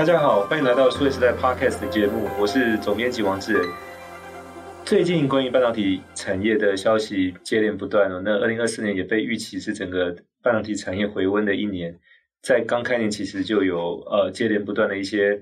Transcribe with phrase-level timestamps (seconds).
[0.00, 3.68] 大家好，欢迎来到数位时代 Podcast 的节目，我是总编辑王志仁。
[4.82, 11.94] 最近关于半导体产业的消息接连不断哦，那二零二四年也被预期是整个半导体产业回温的一年。
[12.40, 15.38] 在刚开年其实就有呃接连不断的一些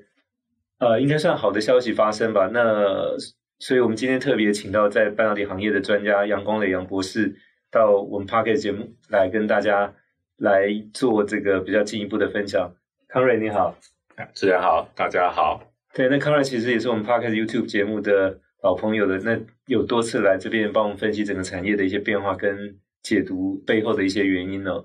[0.80, 2.50] 呃应该算好的消息发生吧。
[2.52, 3.16] 那
[3.60, 7.32] 所以我们今天特别请到在半导体行业的专家杨光磊杨博士
[7.70, 9.94] 到我们 Podcast 节目来跟大家
[10.36, 12.74] 来做这个比较进一步的分享。
[13.06, 13.78] 康瑞你好，
[14.26, 15.62] 主持人好，大家好。
[15.94, 18.40] 对，那康瑞其实也是我们 Parkes YouTube 节目的。
[18.60, 24.84] 老朋友的那有多次来这边帮我们分析整个产业的一些变化跟解读背后的一些原因呢。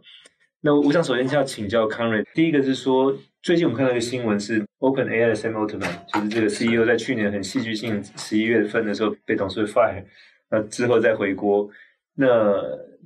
[0.61, 10.03] 那我想首先就要请教康瑞，第一个是说，最近我们看到一个新闻是 OpenAI 的 Sam Altman，就是这个 CEO 在去年很戏剧性十一月份的时候被董事会 fire，
[10.51, 11.67] 那之后再回国。
[12.13, 12.53] 那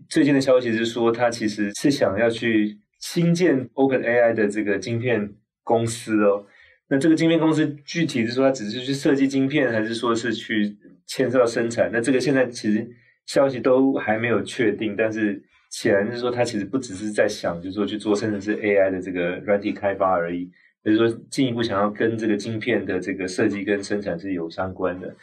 [0.10, 5.34] 最近的消息是说，他其实是想要去新建 OpenAI 的这个晶片
[5.68, 6.46] 公司哦。
[6.90, 10.74] 那这个晶片公司具体是说，它只是去设计晶片，还是说是去
[11.06, 11.90] 牵涉到生产？
[11.92, 12.90] 那这个现在其实
[13.26, 20.50] 消息都还没有确定，但是显然是说，它其实不只是在想，就是说去做甚至是 AI 的这个软体开发而已，
[20.82, 25.14] 就是说进一步想要跟这个晶片的这个设计跟生产是有相关的。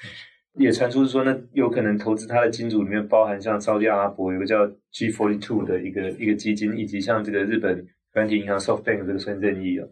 [0.59, 9.89] 也传出是说，那有可能投资它的金主里面包含像沙特阿伯有个叫 G42 的一个一个基金，以及像这个日本软体银行 SoftBank 这个孙正义哦。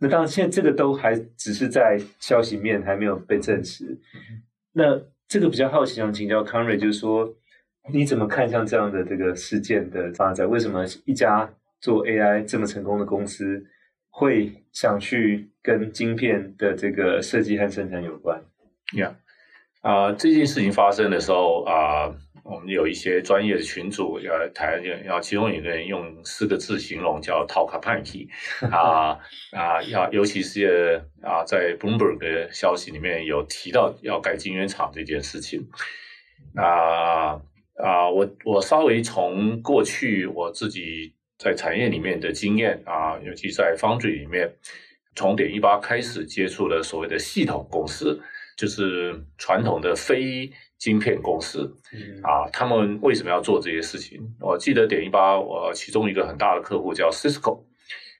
[0.00, 3.98] 那当然，现在这个都还只是在消息面，还没有被证实。
[4.72, 7.34] 那这个比较好奇，想请教康瑞，就是说
[7.92, 10.48] 你怎么看像这样的这个事件的发展？
[10.48, 13.66] 为什么一家做 AI 这么成功的公司
[14.10, 18.40] 会想去跟晶片的这个设计和生产有关？
[18.96, 19.16] 呀，
[19.80, 22.04] 啊，这件事情发生的时候啊。
[22.04, 22.14] 呃
[22.50, 28.28] 我们有一些专业的群组要谈，要其中有个人用四个字形容叫 “talk pancake”
[28.70, 29.18] 啊
[29.52, 35.68] 啊，要尤其是啊，在 Bloomberg 的消息里面有提到要盖晶圆厂这件事情。
[36.54, 37.40] 啊
[37.76, 44.50] 啊，我我稍微从过去我自己在产业里面的经验啊，尤其在 Foundry 里面，
[45.14, 48.20] 从点一八开始接触了所谓的系统公司，
[48.58, 50.52] 就是传统的非。
[50.78, 51.68] 晶片公司，
[52.22, 54.20] 啊，他们为什么要做这些事情？
[54.38, 57.64] 我记得点一八，我其中一个很大的客户叫 Cisco，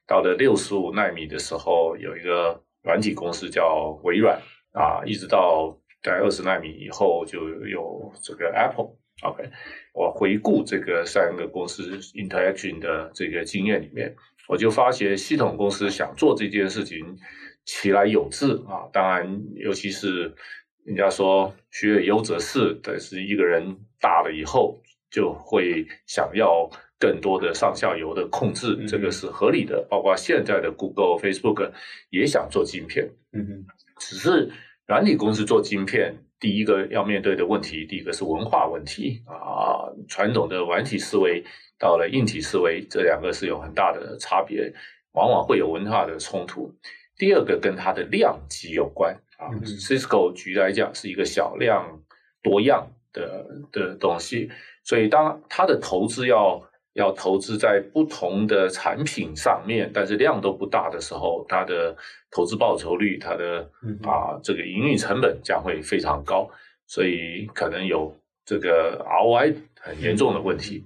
[0.09, 8.91] 到了六十五纳米的时候，有一个软体公司叫微软，啊，一直到在二十纳米以后就有这个 Apple。
[9.23, 9.49] OK，
[9.95, 14.13] 我回顾这个三个公司 interaction 的这个经验里面，
[14.49, 17.17] 我就发现系统公司想做这件事情，
[17.69, 20.35] 其来有志啊，当然，尤其是。
[20.85, 24.81] 人家说学而优则仕，但是一个人大了以后
[25.11, 26.67] 就会想要
[26.99, 29.87] 更多的上下游的控制，嗯、这个是合理的。
[29.91, 31.71] 包括现在的 Google、Facebook
[32.09, 33.67] 也想做晶片，嗯嗯，
[33.99, 34.51] 只是
[34.87, 41.45] 软体公司做晶片，第一个要面对的问题，第一个是文化问题啊，传统的软体思维
[41.79, 44.73] 到了硬体思维，这两个是有很大的差别，
[45.13, 46.75] 往往会有文化的冲突。
[47.19, 49.15] 第二个跟它的量级有关。
[49.37, 52.01] 啊，Cisco 局来讲是一个小量
[52.43, 54.51] 多样的的东西，
[54.83, 56.61] 所以当它的投资要
[56.95, 61.97] 要投资在不同的产品上面，但是量都不大的时候，它的
[62.33, 63.71] 投资报酬率，它的
[64.03, 66.51] 啊这个营运成本将会非常高，
[66.89, 68.13] 所以可能有
[68.45, 70.85] 这个 ROI 很严重的问题。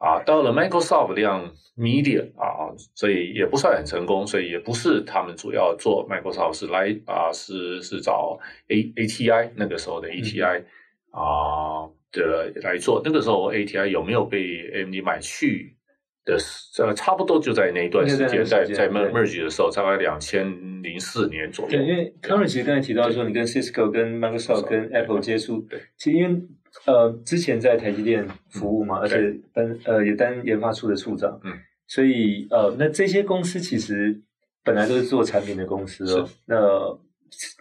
[0.00, 10.64] 啊，到了 Microsoft 这样 Media 啊，所以也不算很成功，所以也不是他们主要做 Microsoft 是来啊，是是找 A ATI 那个时候的 ATI
[11.10, 15.76] 啊的来做，那个时候 ATI 有没有被 AMD 买去
[16.24, 16.38] 的？
[16.78, 21.72] 呃，差不多就在那一段时间，在在 merge 的时候，大概两千零四年左右。
[21.72, 26.40] 对，因为 cover 其实刚才提到说，你跟 Cisco、跟 Microsoft、跟 Apple 接触，对，其实因为。
[26.86, 31.52] 呃，之前在台积电服务嘛，嗯、而且担呃也担研发处的处长，嗯，
[31.86, 34.20] 所以呃，那这些公司其实
[34.62, 36.28] 本来都是做产品的公司哦。
[36.46, 36.56] 那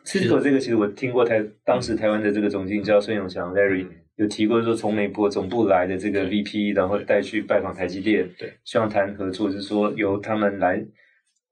[0.05, 10.83] Cisco 这个其实我听过台当时台湾的这个总经理叫孙永强 Larry、嗯、有提过，说从美国总部来的这个 VP，然后带去拜访台积电，对，希望谈合作，就是说由他们来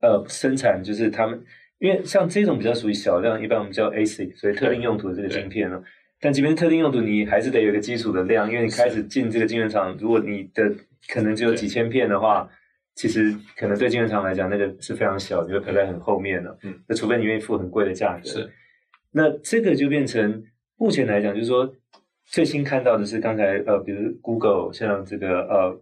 [0.02, 1.44] 呃生产，就是他们
[1.80, 5.82] 因为像这种比较属于小量，一般我们叫 ASIC，所以特定用途的这个晶片呢。
[6.20, 10.74] 但即便特定用途，你还是得有一个基础的量，因为你开始进这个晶圆厂，如果你的
[11.10, 12.50] 可能只有几千片的话，
[12.96, 16.58] 其实可能对晶圆厂来讲，那个是非常小，你会排在很后面的。
[16.64, 18.28] 嗯，那除非你愿意付很贵的价格。
[18.28, 18.50] 是，
[19.12, 20.44] 那这个就变成
[20.78, 21.72] 目前来讲，就是说
[22.26, 25.80] 最新看到的是刚才呃，比如 Google 像这个呃，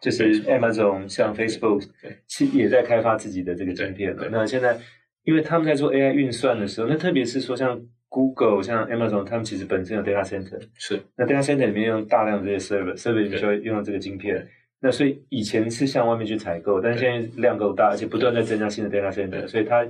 [0.00, 1.86] 就是 Amazon 像 Facebook，
[2.26, 4.30] 其也在开发自己的这个晶片了。
[4.32, 4.78] 那现在
[5.24, 7.80] 因为他们在做 AI 运算的时候，那特别是说像
[8.14, 14.46] Google、像 Amazon，他们其实本身有 data center，是那 data center 里面用大量的这些 server，server 你就会用到这个晶片。
[14.78, 19.84] 那所以以前是向外面去采购，但是现在量够大，而且不断在增加新的 data center，所以它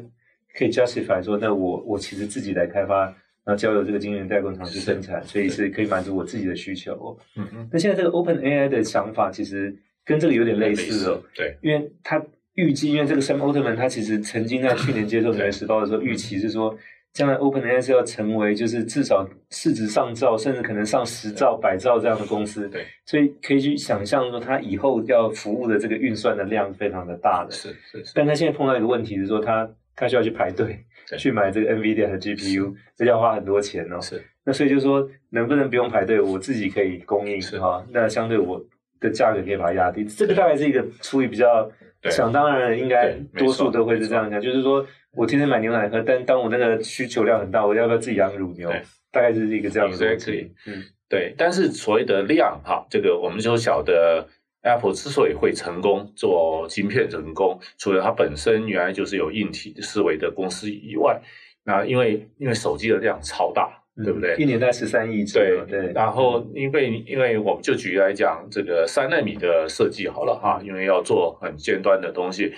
[0.57, 3.03] 可以 justify 说，那我我其实自己来开发，
[3.45, 7.19] 然后交由这个晶圆代工厂去生产，所以是可以满足我自己的需求。
[7.37, 7.69] 嗯嗯。
[7.71, 12.25] 那现在这个 Open AI 的想法其实跟这个有点类似哦，对，因为它
[12.55, 16.75] 预计，因为这个 Sam Altman 他其实曾经在去年接受《纽约时报》的时候，预期是说。
[17.15, 22.69] 将来，OpenAI 是要成为就是至少市值上兆，甚至可能上十兆、百兆这样的公司。
[22.69, 27.53] 对，所以可以去想象说，它以后要服务的这个运算的量非常的大的。
[27.53, 28.13] 是是是。
[28.17, 30.77] 但它现在碰到一个问题是说，它它需要去排队
[31.17, 34.01] 去买这个 NVIDIA 的 GPU，这要花很多钱哦。
[34.01, 34.21] 是。
[34.45, 37.87] 那所以就是说，能不能不用排队，我自己可以供应是哈？
[37.93, 38.61] 那相对我
[38.99, 40.05] 的价格可以把它压低。
[40.05, 41.71] 这个大概是一个出于比较
[42.11, 44.85] 想当然，应该多数都会是这样讲，就是说。
[45.17, 48.71] 我天天买牛奶喝，但当我那个需求量很大，我要不要自己养乳牛？
[49.13, 50.53] 大概就是一个这样的逻辑。
[50.67, 51.33] 嗯，对。
[51.39, 54.27] 但是所谓的量哈，这个我们就晓得
[54.63, 61.21] ，Apple 之所以会成功做芯片成功，除了它本身原来就是有硬体思维的公司以外，
[61.65, 63.71] 那因为因为手机的量超大，
[64.05, 64.35] 对不对？
[64.37, 65.35] 一年在十三亿只。
[65.35, 65.93] 对对。
[65.93, 72.53] 然后因为因为我们就举例来讲，这个三纳米的设计好了哈，因为要做很尖端的东西。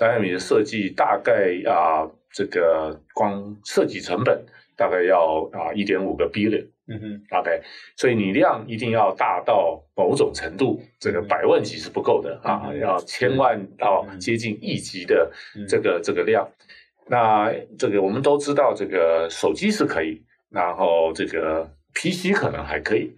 [0.00, 4.42] 三纳米的设计大概啊，这个光设计成本
[4.74, 7.60] 大概要啊一点五个 billion，嗯哼，大概，
[7.96, 15.30] 所以你量一定要大到某种程度，这个百万级是不够的啊，要千万到接近亿级的
[15.68, 16.48] 这个这个量。
[17.06, 23.12] 那这个我们都知道，这个手机是可以，然后这个 PC 可能还可以，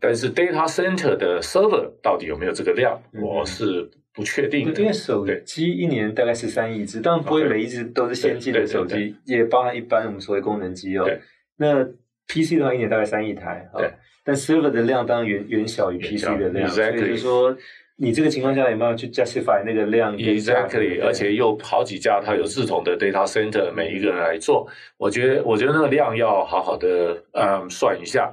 [0.00, 3.90] 但是 data center 的 server 到底有没有这个量，我是。
[4.14, 11.08] 不确定，因为手机一年大概十三亿只，当然不会每一只都是先进的手机，也包含一般我们所谓功能机哦。
[11.56, 11.84] 那
[12.28, 13.90] PC 的话，一年大概三亿台，对。
[14.24, 17.56] 但 server 的量当然远远小于 PC 的量，所以就是说，
[17.96, 24.68] 你这个情况下有没有去 justify 那个量？Exactly，而且又好几家，它有自同的 data center，每一个人来做。
[24.96, 28.32] 我觉得，我觉得那个量要好好的嗯算一下。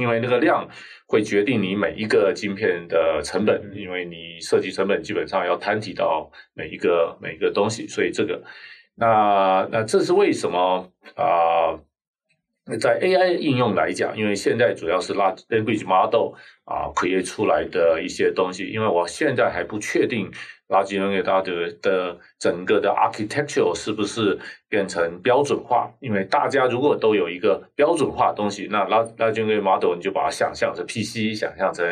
[0.00, 0.66] 因为那个量
[1.06, 8.42] 会决定你每一个晶片的成本，因为你设计成本基本上要摊提到每一个每一个东西，所以这个，
[8.96, 11.24] 那那这是为什么啊？
[11.24, 11.80] 呃，
[12.80, 16.34] 在 AI 应用来讲，因为现在主要是 Large Language Model
[16.64, 20.30] 啊 create 出来的一些东西，因为我现在还不确定。
[20.68, 24.36] large language model 的整个的 architecture 是不是
[24.68, 25.88] 变成标准化？
[26.00, 31.86] 因为大家如果都有一个标准化的东西，那 Large Language model 你就把它想象成 PC，想象成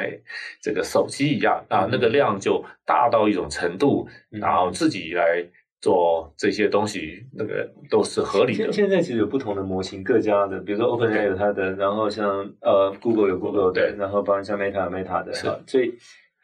[0.61, 5.49] 这个手机一样，那那个量就大到一种程度，然后自己来
[5.85, 8.73] 做这些东西，那个都是合理的。
[8.73, 12.27] 现在其实有不同的模型，各家的，比如说 OpenAI 有它的，然后像
[12.61, 15.95] 呃 Google 有 Google 的，然后包括像 Meta 有 Meta 的，是，所以。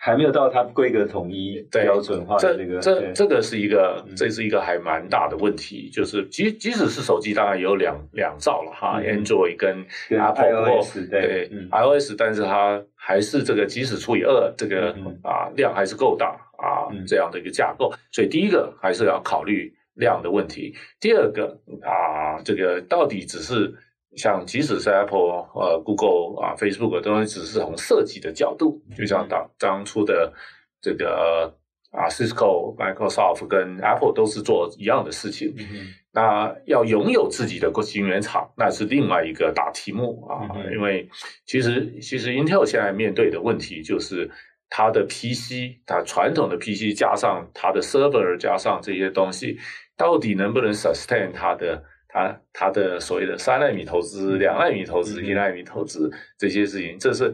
[0.02, 5.90] 还没有到它规格统一标准化的这个，这这这个是一个，这是一个还蛮大的问题。
[5.92, 11.50] 就是即即使是手机，当然有两两兆了哈，Android 跟 Apple 对。
[11.70, 17.92] iOS，但是它还是这个即使除以二，这个啊量还是够大啊这样的一个架构。
[18.12, 20.74] 所以第一个还是要考虑量的问题。
[21.00, 23.74] 第二个啊，这个到底只是。
[24.16, 30.32] 像即使是 Apple、呃 Google 啊、Facebook 都只是从设计的角度，就像当当初的
[30.80, 31.54] 这个
[31.92, 35.54] 啊 Cisco、Microsoft 跟 Apple 都是做一样的事情。
[35.56, 40.50] 嗯、那要拥有自己的晶圆厂，那是另外一个大题目啊。
[40.56, 41.08] 嗯、因为
[41.46, 44.28] 其实其实 Intel 现在面对的问题就是
[44.70, 49.58] 它的 PC，它传统的 PC 加上它的 server 加上这些东西，
[49.98, 51.84] 到底能不能 sustain 它的？
[52.12, 57.32] 它它的所谓的三纳米投资、两纳米投资、一纳米投资这些事情，这是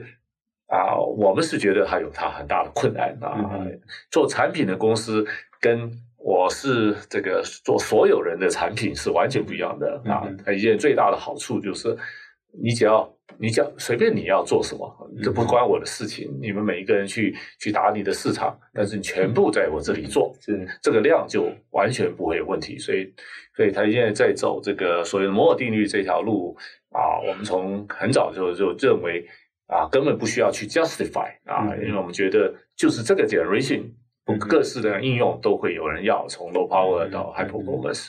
[0.67, 3.65] 啊，我们是觉得还有它很大的困难啊。
[4.11, 5.27] 做产品的公司
[5.63, 10.29] 跟我是这个做所有人的产品是完全不一样的啊。
[10.53, 11.97] 一件最大的好处就是，
[12.63, 13.13] 你只要。
[13.39, 16.27] 你讲随便你要做什么，这不关我的事情。
[16.31, 22.79] 嗯、你们每一个人去去打你的市场，但是你全部在我这里做，是这个量就完全不会有问题。
[22.79, 23.13] 所以，
[23.55, 26.57] 所以他现在在走这个所谓的摩尔定律这条路
[26.93, 27.21] 啊。
[27.29, 29.23] 我们从很早就就认为
[29.67, 33.83] 啊，根本不需要去 justify 啊，嗯、因为我们觉得就是这个 generation，
[34.49, 38.09] 各式的应用都会有人要，从 low power 到 high performance，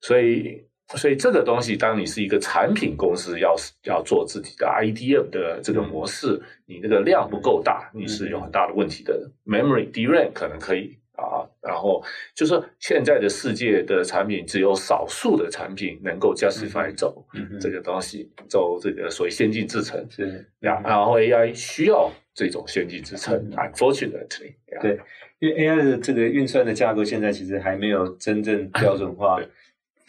[0.00, 0.64] 所以。
[0.96, 9.30] 所以这个东西，当你是一个产品公司要，要要做自己的 IDM 的这个模式，你那个量不够大，你是有很大的问题的。
[9.46, 12.02] Memory DRAM 可能可以啊，然后
[12.34, 17.24] 就是现在的世界的产品，只有少数的产品能够 justify 走
[17.60, 20.06] 这个东西，嗯、走这个所谓先进制程。
[20.10, 23.34] 是，然后 AI 需要这种先进制程。
[23.36, 24.98] 嗯、Unfortunately，对，
[25.38, 29.38] 因为 AI 的这个运算的架构现在其实还没有真正 标准化，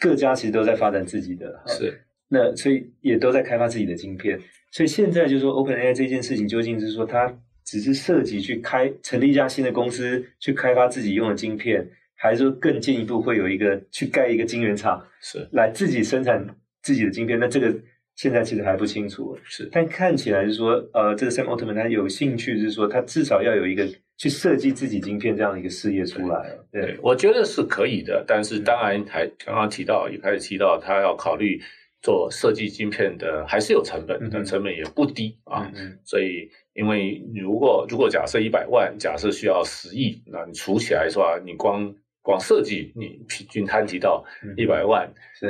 [0.04, 1.62] 各家其实都在发展自己的。
[1.66, 4.38] 是，那所以也都在开发自己的晶片。
[4.70, 7.34] 所以现在就是说，OpenAI 这件事情究竟是说它。
[7.66, 11.82] 只是设计去开成立一家新的公司去开发自己用的晶片，
[12.14, 16.46] 还是说更进一步会有一个去盖一个晶圆厂，是来自己生产
[16.82, 17.38] 自己的晶片？
[17.38, 17.74] 那这个
[18.16, 19.34] 现在其实还不清楚。
[19.44, 26.56] 是，但看起来是说，呃，这个 Sam Altman 他有兴趣，是说他至少要有一个去设计自己晶片这样的一个事业出来。
[26.70, 31.60] 对，对，我觉得是可以的，但是当然还刚刚提到，一开始提到他要考虑。
[32.04, 35.72] 做设计晶片的还是有成本，但成本也不低啊。
[36.04, 41.40] 所以，因为如果如果假设一百万，假设需要十亿，那你除起来是吧？
[41.42, 41.94] 你光
[42.24, 44.24] 光设计，你平均摊提到
[44.56, 45.06] 一百万，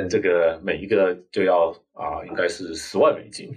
[0.09, 3.49] 这个每一个就要啊，应该是十万美金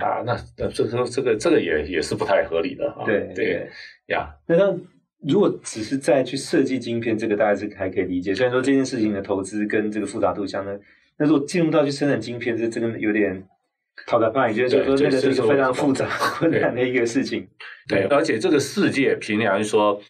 [0.00, 0.24] 啊。
[0.26, 3.04] 那那这个这个这个也也是不太合理的啊。
[3.06, 3.70] 对对
[4.08, 4.28] 呀。
[4.48, 4.76] 那那
[5.20, 8.34] 如果只是再去设计晶片，这个大家是还可以理解。
[8.34, 10.76] 虽然说这件事情的投资跟这个复杂度相当。
[11.16, 13.40] 那如果进入到去生产晶片，这这个有点
[14.04, 17.46] 讨个饭，也就是说，那个是一个非常复杂困难的一个事情。
[17.86, 20.00] 对，而且这个世界，凭良心说，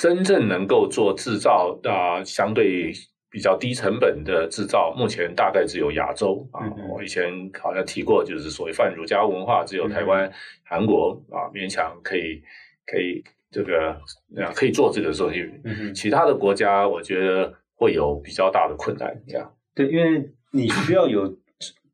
[0.00, 2.90] 真正能够做制造啊、呃，相对
[3.30, 6.66] 比较低成本的制造，目前大概只有亚洲啊。
[6.88, 7.30] 我以前
[7.62, 10.32] 好像提过，就是所谓泛儒家文化，只有台湾、
[10.64, 12.42] 韩国啊，勉强可以
[12.86, 13.90] 可以这个
[14.36, 15.48] 啊可以做这个东西。
[15.94, 19.14] 其他的国家，我觉得会有比较大的困难。
[19.28, 20.32] 这样对，因为。
[20.52, 21.38] 你需要有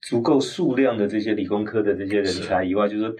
[0.01, 3.17] 足够数量的这些理工科的这些人才以外，是就是说，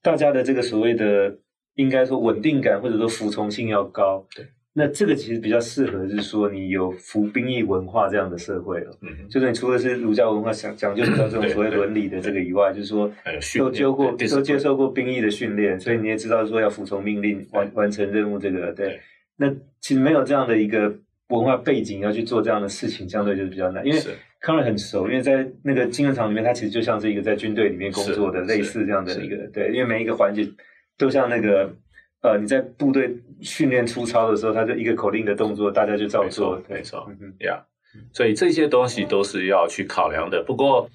[0.00, 1.36] 大家的这个所谓的
[1.78, 4.26] 应该说稳定感或者说服从性要高。
[4.34, 8.90] 对，那这个其实比较适合是说你有服兵役文化这样的社会了。
[9.00, 13.08] 嗯，就是你除了是儒家文化讲讲究到这种所谓伦理的这个以外，就是说
[13.56, 18.98] 都接过都接受过兵役的训练，所以你也知道说要服从命令完完成任务这个对。
[19.36, 19.48] 那
[19.80, 20.92] 其实没有这样的一个
[21.28, 24.00] 文化背景要去做这样的事情，相对就是比较难，因为。
[24.40, 30.48] 康瑞很熟，因为在那个精神厂里面，他其实就像是一个在军队里面工作的类似这样的一个对，因为每一个环节
[30.98, 31.72] 都像那个
[32.20, 36.60] 呃你在部队训练粗糙的时候，他就一个口令的动作，大家就照做。
[36.68, 37.64] 没错，嗯呀
[37.94, 38.16] ，yeah.
[38.16, 40.42] 所以这些东西都是要去考量的。
[40.42, 40.90] 不过。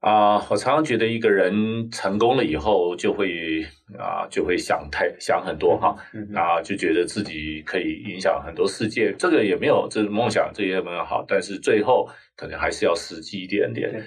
[0.00, 3.66] 啊，我常常觉得一个人成功了以后，就会
[3.98, 5.96] 啊，就会想太想很多哈，
[6.32, 14.00] 啊，就觉得自己可以影响很多世界，这个也没有，这是梦想，这些没有好，但是最后可能还是要实际一点点。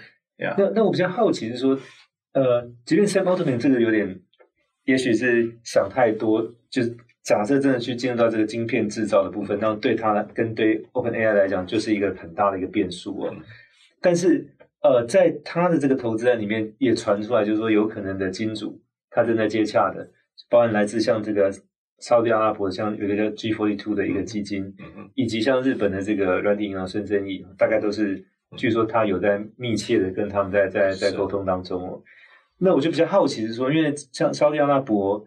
[0.57, 1.77] 那那我比较好奇是说，
[2.31, 4.21] 呃，即便 Sam Altman 这个有点，
[4.89, 13.35] 也许是想太多，就是假设真的去进入到这个晶片制造的部分，那对他跟对 OpenAI 来讲，就是一个很大的一个变数哦，
[14.01, 14.49] 但是。
[14.81, 20.09] 呃，在他的这个投资案里面也传出来，就是说有可能的金主他正在接洽的，
[20.49, 21.51] 包含来自像这个
[21.99, 24.73] 沙特阿拉伯，像有一个叫 G Forty Two 的一个基金，
[25.15, 28.23] 以及像日本的这个软体银行孙正义，大概都是
[28.55, 32.01] 据说他有在密切的跟他们在在在沟通当中哦。
[32.59, 35.25] 那我就比较好奇是说，因为像沙特阿拉伯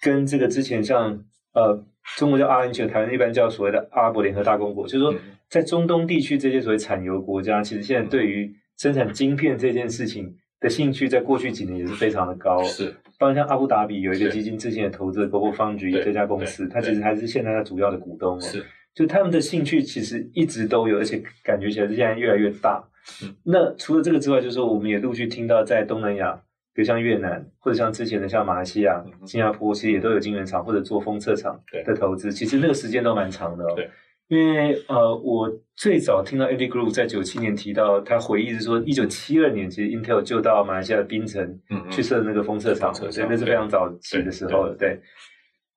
[0.00, 1.84] 跟这个之前像呃
[2.16, 5.14] 中国叫阿联酋，台湾一般叫所谓的阿拉伯联合大公国，就是说
[5.48, 12.62] 在中东地区这些所谓产油国家，其实现在对于生产晶片这件事情的兴趣，在过去几年也是非常的高。
[12.64, 18.38] 是，当然像阿布达比有一个基金之前也投资 Global Foundry 这家公司，它其实还是现在的主要的股东。
[18.40, 18.64] 是，
[18.94, 22.84] 就他们的兴趣其实一直都有，而且感觉起来是现在越来越大。
[23.22, 26.42] 嗯，那除了这个之外，就是说我们也陆续听到在东南亚，
[26.76, 32.30] 比如像越南或者像之前的像马来西亚、新加坡，其实也都有晶圆厂或者做封测厂的投资。
[32.30, 33.72] 其实那个时间都蛮长的哦。
[33.74, 33.90] 对。
[34.28, 41.60] 因为呃，我最早听到 Andy Grove 在九七年提到，他回忆是说，一九七二年其实 Intel 就到马来西亚的槟城
[41.92, 44.74] 去设那个封测厂，所以那是非常早期的时候了。
[44.76, 45.00] 对，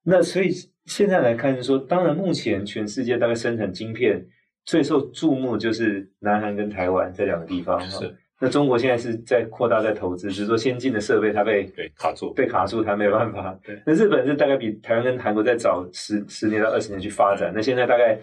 [0.04, 0.50] 那所以
[0.86, 4.26] 现在来看，是说，当然目前全世界大概生产晶片
[4.66, 7.80] 最受注目就是南韩跟台湾这两个地方。
[7.80, 13.58] 是，那中国现在是在扩大在投资，只是说先进的设备它被卡住，被卡住，它没有办法。
[13.64, 18.20] 对，那日本是大概比台湾跟韩国再早十十年到二十年去发展，那现在大概。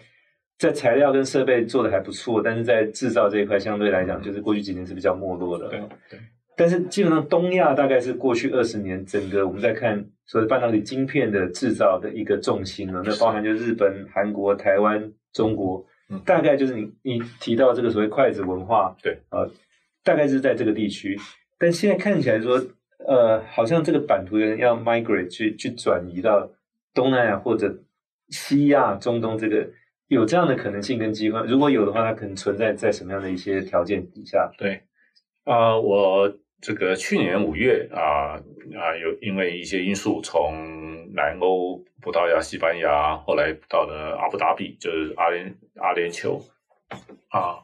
[0.59, 5.69] 在材料跟设备做的还不错，但是在制造这一块相对来讲，就是过去几年是比较没落的。
[5.69, 6.19] 对对。
[6.57, 13.03] 但是基本上东亚大概是过去二十年整个我们在看所谓半导体晶片的制造的一个重心了。
[13.05, 15.85] 那包含就日本、韩国、台湾、中国，
[16.25, 19.47] 大概就是你你提到这个所谓筷子文化，对，呃，
[20.07, 21.19] 大概是在这个地区。
[21.59, 22.65] 但现在看起来说，
[23.07, 26.51] 呃，好像这个版图有人要 migrate 去去转移到
[26.95, 27.83] 东南亚或者。
[28.29, 29.71] 西亚、中东这个
[30.09, 31.41] 有这样的可能性跟机会？
[31.47, 34.51] 如果有的话，它可能存在在什么样的一些条件底下？
[34.59, 34.83] 对，
[35.45, 38.35] 啊、呃，我这个去年五月啊
[38.75, 46.43] 啊，有因为一些因素，从南欧、葡萄牙、西班牙，后来到了阿布达比，就是阿联阿联酋
[47.29, 47.63] 啊。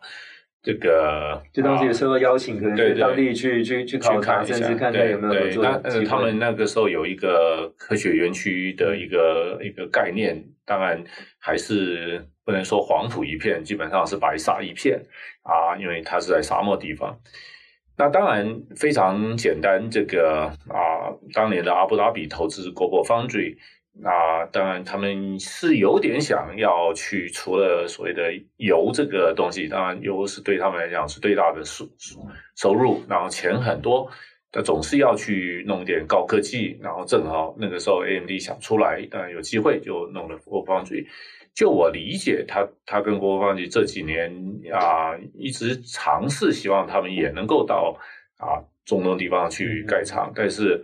[0.62, 5.64] 这个就当时也受到邀请，可能去当地去去去考察，甚至看看有没有合作。
[5.64, 11.02] 那他们那个时候有一个科学园区的一个一个概念，当然
[11.40, 15.00] 还是不能说黄土一片，基本上是白沙一片
[15.42, 17.18] 啊，因为它是在沙漠地方。
[17.98, 23.56] 那当然非常简单，这个啊，当年的阿布达比投资 Global Foundry。
[23.94, 31.86] 那当然，他们是有点想要去，除了所谓的油这个东西，当然油是对他们来讲是最大的收
[32.56, 34.10] 收入，然后钱很多，
[34.50, 41.06] 但总是要去弄点高科技，然后正好那个时候 AMD 想出来，当然有机会就弄了 GlobalFoundries。
[41.54, 44.34] 就我理解，他他跟 GlobalFoundries 这几年
[44.72, 47.94] 啊，一直尝试希望他们也能够到
[48.38, 48.56] 啊
[48.86, 50.82] 中东地方去盖厂，但是。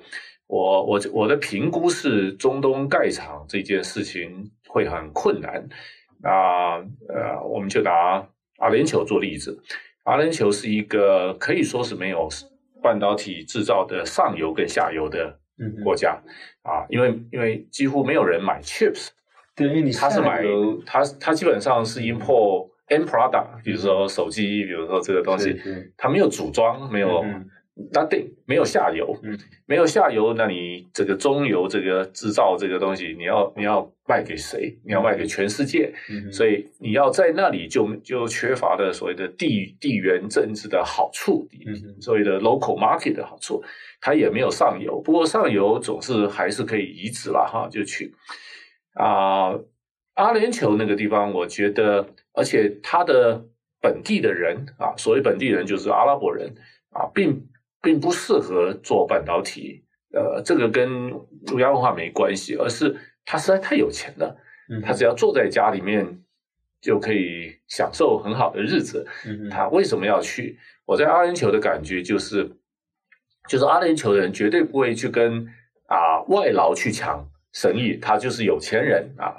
[0.48, 5.68] 我我我的评估是，中东盖厂这件事情会很困难。
[6.22, 8.26] 那呃，我们就拿
[8.56, 9.62] 阿联酋做例子，
[10.04, 12.26] 阿联酋是一个可以说是没有
[12.82, 15.38] 半导体制造的上游跟下游的
[15.84, 16.18] 国家、
[16.64, 19.10] 嗯、啊，因为因为几乎没有人买 chips，
[19.54, 20.42] 对，因为你他是买
[20.86, 25.54] 他他基本上是 import end product，比如说手机，比如说这个东西，
[25.98, 27.22] 他没有组装，没有。
[27.22, 27.46] 嗯
[27.92, 34.76] Nothing 没有下游，嗯，没有下游，那你这个中游这个制造这个东西，你要你要卖给谁？
[34.85, 43.62] 你要卖给全世界，嗯，所以你要在那里就就缺乏的所谓的地地缘政治的好处，嗯，所谓的 local market 的好处，
[44.00, 45.00] 它也没有上游。
[45.00, 48.12] 不过上游总是还是可以移植了哈，就去
[48.94, 49.54] 啊，
[50.14, 53.40] 阿联酋那个地方，我觉得，而且它的
[53.80, 56.52] 本地的人啊，所谓本地人就是阿拉伯人
[56.90, 57.46] 啊，并。
[57.88, 61.09] 并不适合做半导体，呃，这个跟
[61.46, 64.37] 儒家文化没关系，而是他实在太有钱了，
[64.68, 66.05] 嗯，他只要坐在家里面
[66.83, 70.59] 就可以享受很好的日子，嗯，他为什么要去？
[70.85, 72.51] 我在阿联酋的感觉就是，
[73.48, 75.48] 就是阿联酋人绝对不会去跟
[75.87, 79.33] 啊外劳去抢生意，他就是有钱人啊，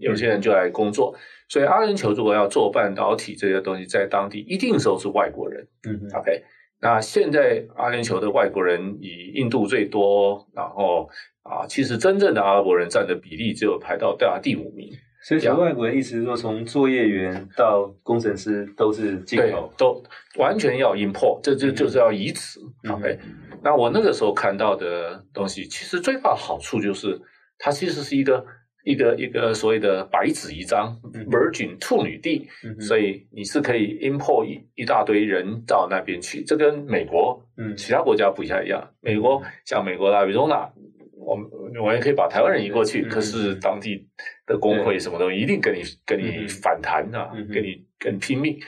[0.00, 1.16] 有钱人就来工作，
[1.48, 6.42] 所以阿联酋如果要做半导体这些东西，在当地一定都是外国人，嗯，OK。
[6.82, 11.08] 那现在阿联酋的外国人以印度最多，然后
[11.42, 14.90] 啊，其实真正的阿拉伯人占的比例只有排到第二、第五名。
[15.22, 20.02] 所以，讲外国人意思是说，从作业员到工程师都是进口，都
[20.36, 22.58] 完全要 import，这就就是要移植。
[22.82, 23.16] 嗯、OK，
[23.62, 27.16] 那我那个时候看到的东西，其实最大的好处就是，
[27.58, 28.44] 它其实是一个。
[28.84, 30.96] 一个一个所谓的白纸一张
[31.30, 36.42] ，Virgin 处女地，嗯，所以你是可以 import 一一大堆人到那边去。
[36.44, 38.92] 这跟美国，嗯，其他国家不太一样。
[39.00, 40.70] 美国像美国的 Arizona，
[41.16, 41.48] 我们
[41.82, 44.08] 我也可以把台湾人移过去，嗯，可是当地
[44.46, 48.58] 的工会什么东西一定跟你跟你反弹啊，嗯，跟你跟你拼命。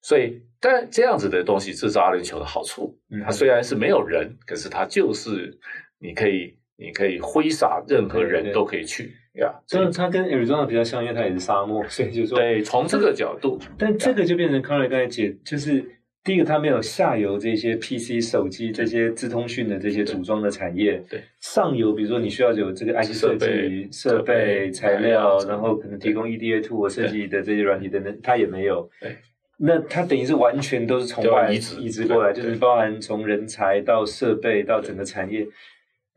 [0.00, 2.98] 所以，但这样子的东西，这是阿联酋的好处。
[3.24, 5.56] 它虽然是没有人，可是它就是
[6.00, 9.14] 你可以你可以挥洒，任何人都可以去。
[9.34, 9.90] 呀、yeah，所以。
[9.92, 15.84] 它跟 Arizona 比较像，因为它也是沙漠， 所以就说，对，从这个角度，但这个就变成 Conrad 刚才解，就是
[16.24, 29.16] 第一个，它没有下游这些 PC 手机这些资通讯的这些组装的产业，对，上游比如说你需要有这个 IC 设计设备材料，然后可能提供 EDA tool 设计的这些软体等等，它也没有，对，
[29.58, 35.46] 那它等于是完全都是从外移植移植过来，就是包含从人才到设备到整个产业，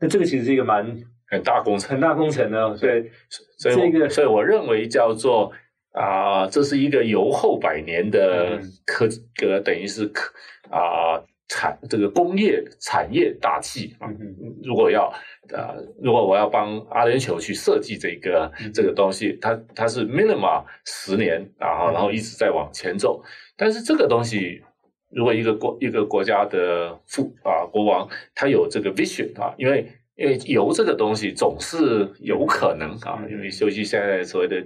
[0.00, 0.96] 那这个其实是一个蛮。
[1.28, 2.76] 很大工程，很大工程呢。
[2.78, 3.10] 对，
[3.58, 5.52] 所以这个，所以我认为叫做
[5.92, 10.32] 啊、呃，这是一个由后百年的科，个、嗯、等于是科
[10.70, 14.36] 啊产这个工业产业大计啊、嗯。
[14.62, 23.22] 如果要啊、呃，如果我要帮阿联酋去设计这个、嗯、这个东西，它它是 minimum 十年，然后然后一直在往前走。
[23.56, 24.62] 但是这个东西，
[25.10, 29.88] 如果一个国一个国家的父啊国王，他有这个 vision 啊，因为。
[30.16, 34.56] 因为油这个东西总是有可能啊，因为尤其现在所谓的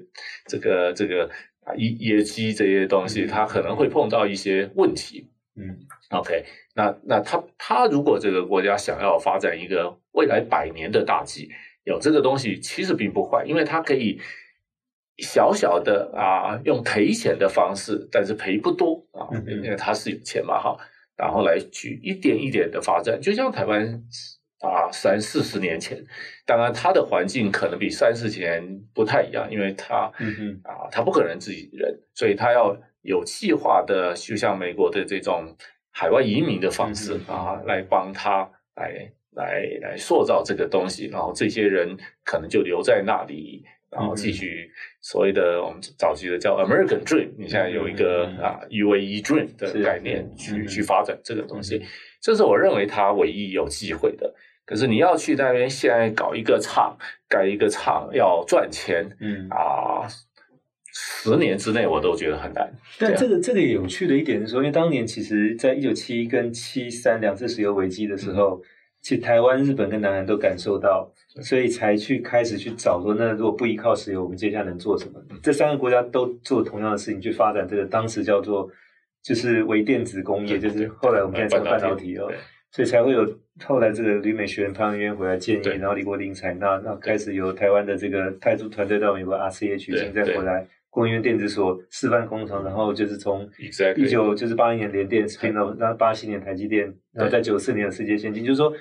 [0.46, 1.28] 这个这个
[1.64, 5.28] 啊业业绩这些东西，它可能会碰到一些问题。
[5.56, 5.76] 嗯
[6.10, 6.44] ，OK，
[6.76, 11.50] 那那他他如果这个国家想要发展一个未来百年的大计，
[11.82, 14.20] 有这个东西其实并不坏，因为它可以
[15.18, 20.76] 小小的啊用赔钱的方式，但是赔不多啊，因为他是有钱嘛哈，
[21.16, 24.04] 然后来去一点一点的发展，就像台湾。
[24.60, 25.98] 啊三四十年前，
[26.46, 28.62] 当然他的环境可能比三四十年
[28.94, 30.12] 不太一样，因为他、
[30.64, 35.56] 啊他不可能自己人，所以他要有计划的，就像美国的这种
[35.90, 43.64] 海外移民的方式、嗯、啊，来帮他来来来塑造这个东西，然后这些人可能就留在那里。
[43.90, 44.70] 然后继续
[45.00, 51.82] 所谓的我们早期的叫 American Dream，你现在有一个啊 UAE Dream 的概念去去发展这个东西，
[52.20, 54.32] 这是我认为他唯一有机会的。
[54.70, 56.96] 可是你要去那边现在搞一个厂，
[57.28, 60.06] 盖一个厂要赚钱，嗯啊，
[60.94, 62.72] 十年之内我都觉得很难。
[62.96, 68.62] 但这个这个有趣的一点是说，因为当年其实在一九七一跟七三两次石油危机的时候。
[69.02, 75.18] 其实台湾、日本跟南韩都感受到，所以才去开始去找说，那如果不依靠石油，我们接下来能做什么？
[75.42, 78.70] 这三个国家都做同样的事情，去发展这个当时叫做
[79.22, 82.30] 就是微电子工业，就是后来我们现在讲半导体哦，
[82.72, 83.24] 所以才会有
[83.64, 93.48] 后来这个旅美学院潘文渊回来建议，然后李国鼎采纳，那开始由台湾的这个派驻团队到美国 RCH 现在回来，工研院电子所示范工厂，然后就是从
[93.96, 98.72] 一九就是八一年联电 spin off，然后八七年台积电，然后在九四年的世界先进，就是说。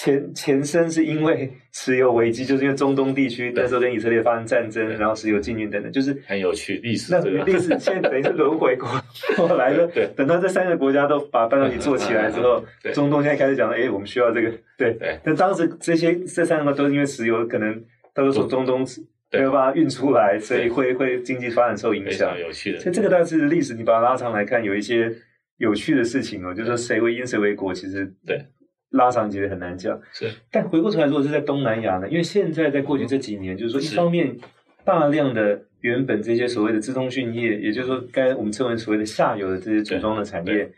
[0.00, 7.12] 前前身是因为石油危机，就是因为中东地区那时候跟以色列发生战争，然后石油禁运等等，就是很有趣历史。
[7.12, 8.88] 那历史现在等于是轮回过
[9.36, 9.88] 后来了。
[9.92, 14.52] 对，等到这三个国家都把半导体做起来之后， 中东现在开始讲，哎，我们需要这个。
[14.76, 17.82] 对，但当时这些这三个都是因为石油可能
[18.14, 18.86] 都是从中东
[19.32, 22.38] 没有办法运出来，所以会会经济发展受影响。
[22.38, 22.78] 有趣的。
[22.78, 25.12] 所以这个倒是历史，你把它拉长来看，有一些
[25.56, 28.40] 有趣的事情哦，就是说谁为因谁为果，其实对。
[28.90, 30.30] 拉长其实很难讲，是。
[30.50, 32.08] 但回过头来，如果是在东南亚呢？
[32.08, 34.36] 因为现在在过去这几年，就是说，一方面
[34.84, 40.70] 大量的原本这些所谓的资通讯业，也就是说，该我们称为所谓的下游的这些组装的产业，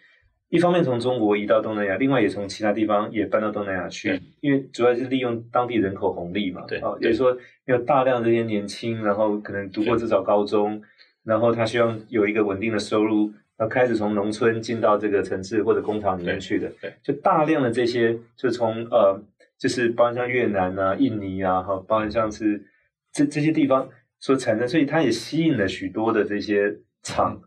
[0.48, 6.62] 一方面从中国移到东南亚，另外也从其他地方也搬到东南亚去，因为主要是利用当地人口红利嘛。
[6.66, 6.80] 对。
[6.80, 10.82] 哦，也就是说，有大量这些年轻，然后可能读过至少高中，
[11.30, 13.32] 然后他希望有一个稳定的收入。
[13.60, 19.22] 要开始从农村进到这个城市或者工厂里面去的，对，就大量的这些，就从呃，
[19.58, 22.64] 就是包括像越南啊、印尼啊，哈，包括像是
[23.12, 23.86] 这这些地方
[24.18, 27.38] 所产生，所以它也吸引了许多的这些厂，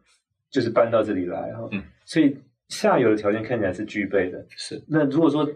[0.52, 1.67] 就是搬到这里来哈。
[1.72, 4.46] 嗯，所以下游的条件看起来是具备的。
[4.56, 4.80] 是。
[4.88, 5.50] 那如果说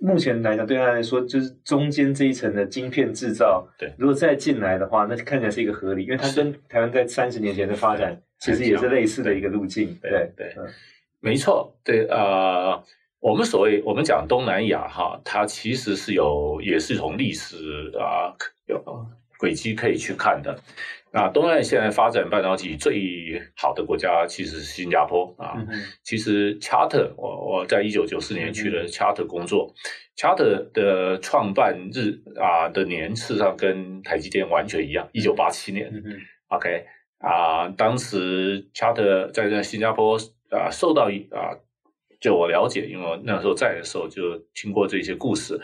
[0.00, 8.20] 目前来讲，对他来说，就是中间这一层的晶片制造，对，如果再进来的话，那看起来是一个合理，因为它跟台湾在三十年前的发展。
[8.38, 10.68] 其实也是类似的一个路径，对对，对，嗯，
[11.20, 12.78] 没错，对呃，
[13.18, 17.56] 我们所谓我们讲东南亚哈，它其实是有也是从历史
[17.98, 18.78] 啊有
[19.38, 20.54] 轨迹可以去看的。
[21.12, 25.54] 那东南亚现在发展半导体最好的国家其实是新加坡啊。
[25.56, 25.68] 嗯、
[26.02, 29.78] 其实 Charter 我我在一九九四年去了 Charter 工作，嗯、
[30.16, 35.90] Charter 的创办日啊的年，事实上跟台积电完全一样，一九八七年。
[35.92, 36.02] 嗯
[36.48, 36.86] OK。
[37.18, 40.18] 啊，当时 Charter 在在新加坡
[40.50, 41.56] 啊，受到啊，
[42.20, 45.58] 就我了解，因为我那时候在的时候就听过这些故事，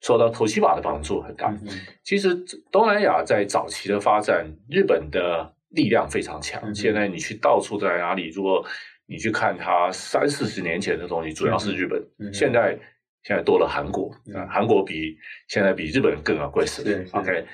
[0.00, 1.48] 受到 Toshiba 的帮助很大。
[1.48, 1.68] 嗯、
[2.02, 2.34] 其实
[2.70, 6.60] 东南亚在早期的发展，日本的力量非常强。
[6.64, 8.64] 嗯、现在你去到处在哪里，如果
[9.06, 12.00] 你去看它三四十年前的东西，主要是日本。
[12.18, 12.78] 嗯、现在
[13.22, 15.16] 现在多了韩国，嗯、韩国比
[15.48, 16.82] 现在比日本更要贵死。
[17.12, 17.46] OK，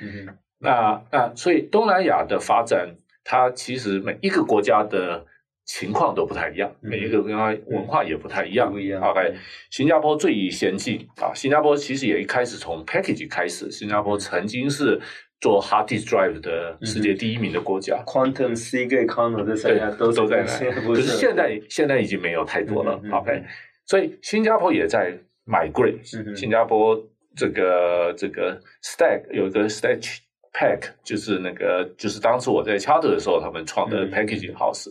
[0.58, 2.96] 那那所以东南亚的发展。
[3.24, 5.24] 它其实每一个国家的
[5.64, 8.70] 情况都不太一样，嗯、每一个国家文化也不太一样。
[8.70, 9.00] 不一样。
[9.00, 9.34] OK，
[9.70, 15.00] 新加坡最先进啊，新加坡其实也一开始从 package 开始，新加坡曾经是
[15.40, 17.96] 做 hard disk drive 的世界第一名的国家。
[17.96, 23.00] 嗯、Quantum、Seagate、Cornell 这三家都都在那，可是现在现在已经没有太多了。
[23.04, 23.44] 嗯、OK，
[23.86, 26.36] 所以新加坡也在 migrate、嗯。
[26.36, 27.00] 新加坡
[27.36, 30.18] 这个这个 stack 有一个 stack。
[30.52, 34.90] Pack 就是那个，就是当时我在 Charter 的时候，他们创的 Packaging House。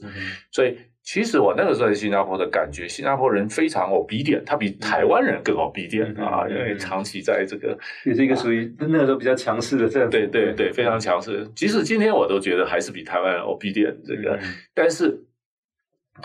[0.51, 10.09] 所以其实我那个时候在新加坡的感觉，新加坡人非常 obedient，他比台湾人更 obedient、嗯、啊，因为长期在这个也是一个属于那个时候比较强势的政府。
[10.09, 11.47] 对对对，非常强势。
[11.55, 15.23] 即使今天我都觉得还是比台湾人 obedient 这个，嗯、但是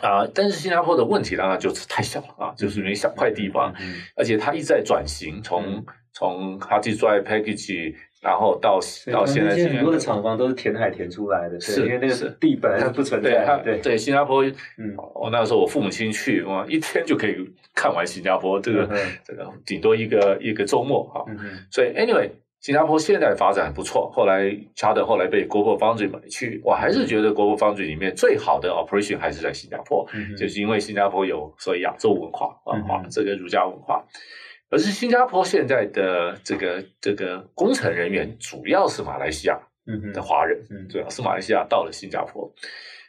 [0.02, 7.94] 啊，但是新加坡的问题当然就是太小了啊，就是因为小块地方，嗯、而且它一直在转型，从、嗯、从 Hard Drive Package。
[8.26, 8.80] 然后到
[9.12, 13.62] 到现在，很多的厂房都是填海填出来的，是因为那个地本来就不存在。
[13.62, 17.36] 对对，新加坡，嗯，我那时候我父母亲去，哇，一天就可以
[17.72, 18.84] 看完新加坡，这个
[19.24, 21.24] 这个顶多一个一个周末哈。
[21.70, 22.28] 所以 anyway，
[22.60, 24.10] 新加坡现在发展不错。
[24.12, 30.04] 后来 Charter 后来被 Global Foundry 买去，我还是觉得 Global Foundry 里面最好的 operation 还是在新加坡，
[30.36, 34.04] 就是因为新加坡有所谓亚洲文化啊，这个儒家文化。
[34.70, 39.58] 而是新加坡现在的这个这个工程人员主要是马来西亚
[40.12, 42.52] 的华人，嗯，主要是马来西亚到了新加坡，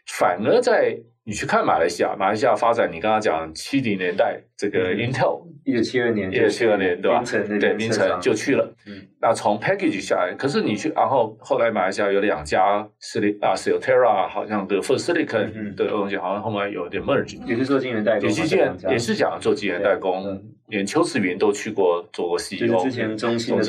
[0.05, 0.97] 反而在。
[1.27, 7.21] 你去看马来西亚，马来西亚发展，你刚刚讲七零年代这个 Intel，一九七二年，一九七二年对吧？
[7.59, 8.73] 对，明诚就去了。
[8.85, 23.63] 嗯，那从 package 下来，可是你去，然后后来马来西亚有两家是啊，Silterra 好像的 First Silicon 的东西，好像后面有点 merge，也是做晶圆代工，也是讲也是讲做晶圆代工，连邱慈云都去过做过 CEO，就是之前中心的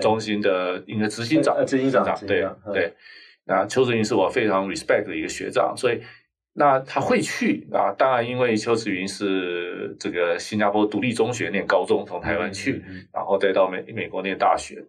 [0.00, 2.92] 中心的应该执行长，执行长对对。
[3.44, 6.00] 那邱慈云是我非常 respect 的一个学长，所以。
[6.54, 7.90] 那他会去啊？
[7.96, 14.84] 当然，因为邱慈云是这个新加坡独立中学念高中，从台湾去，然后再到美美国念大学。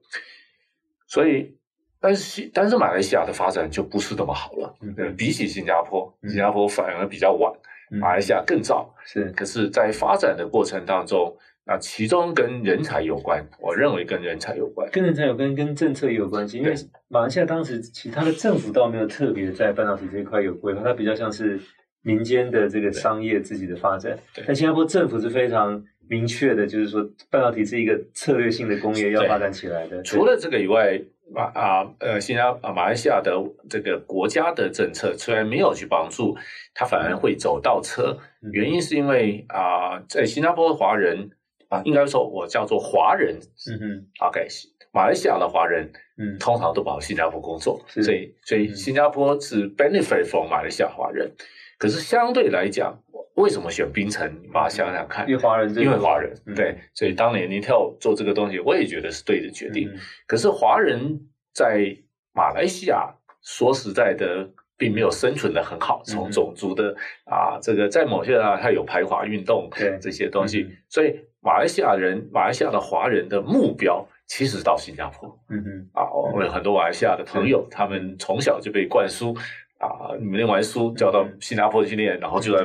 [1.08, 1.56] 所以，
[1.99, 4.76] 但是但是马来西亚的发展就不是那么好了。
[4.82, 7.54] 嗯，比起新加坡，新加坡反而比较晚，
[7.89, 8.93] 马来西亚更早。
[9.06, 11.36] 是，可是，在发展的过程当中。
[11.65, 16.58] 那其中跟人才有关，我认为跟人才有关，跟人才有关，跟政策也有关系。
[16.58, 16.76] 因为
[17.08, 21.58] 马来西亚当时其他的政府倒没有特别在半导体这一块有规划，它比较像是
[22.02, 24.19] 民间的这个商业自己的发展。
[24.45, 30.04] 但新加坡政府是非常明确的，就是说半导体是一个策略性的工业要发展起来的。
[30.04, 31.02] 除了这个以外，
[31.34, 33.32] 马啊呃新加啊马来西亚的
[33.69, 36.36] 这个国家的政策虽然没有去帮助，
[36.73, 38.17] 它反而会走倒车。
[38.52, 41.30] 原因是因为啊、呃、在新加坡华人。
[41.73, 44.47] 啊，应该说，我叫做华人，嗯哼，OK，
[44.91, 51.36] 马来西亚的华人，嗯，通常都跑新加坡工作，所以，所以新加坡是 benefit from 马来西亚华人，嗯、
[51.79, 52.97] 可是相对来讲，
[53.36, 54.31] 为什么选槟城？
[54.43, 59.89] 你把它想想看，因为华人，因为华人，嗯、对，所以当年 Intel 做这个东西，我也觉得是对的决定。
[59.89, 61.19] 嗯、可是华人
[61.53, 61.97] 在
[62.33, 64.49] 马来西亚，说实在的。
[64.75, 69.97] 并没有生存的很好，从种族的、嗯、啊，这个在某些啊，它有排华运动，对。
[70.01, 75.27] 这些东西，嗯、所以马来西亚人、马来西亚的华人的目标其实到新加坡。
[75.49, 79.36] 嗯嗯，啊，我有很多马来西亚的朋友，嗯、他们从小就被灌输
[79.79, 82.58] 啊，你们念完书就要到新加坡去念，然后就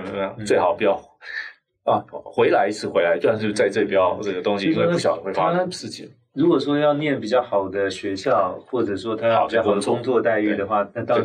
[0.46, 0.94] 最好不要
[1.82, 6.08] 啊，回来是回来，但是在这边这个东西，因为不晓得会发生事情。
[6.34, 11.18] 如果说要念比较好的学校，或者说他要比较好的工作待遇的话，那到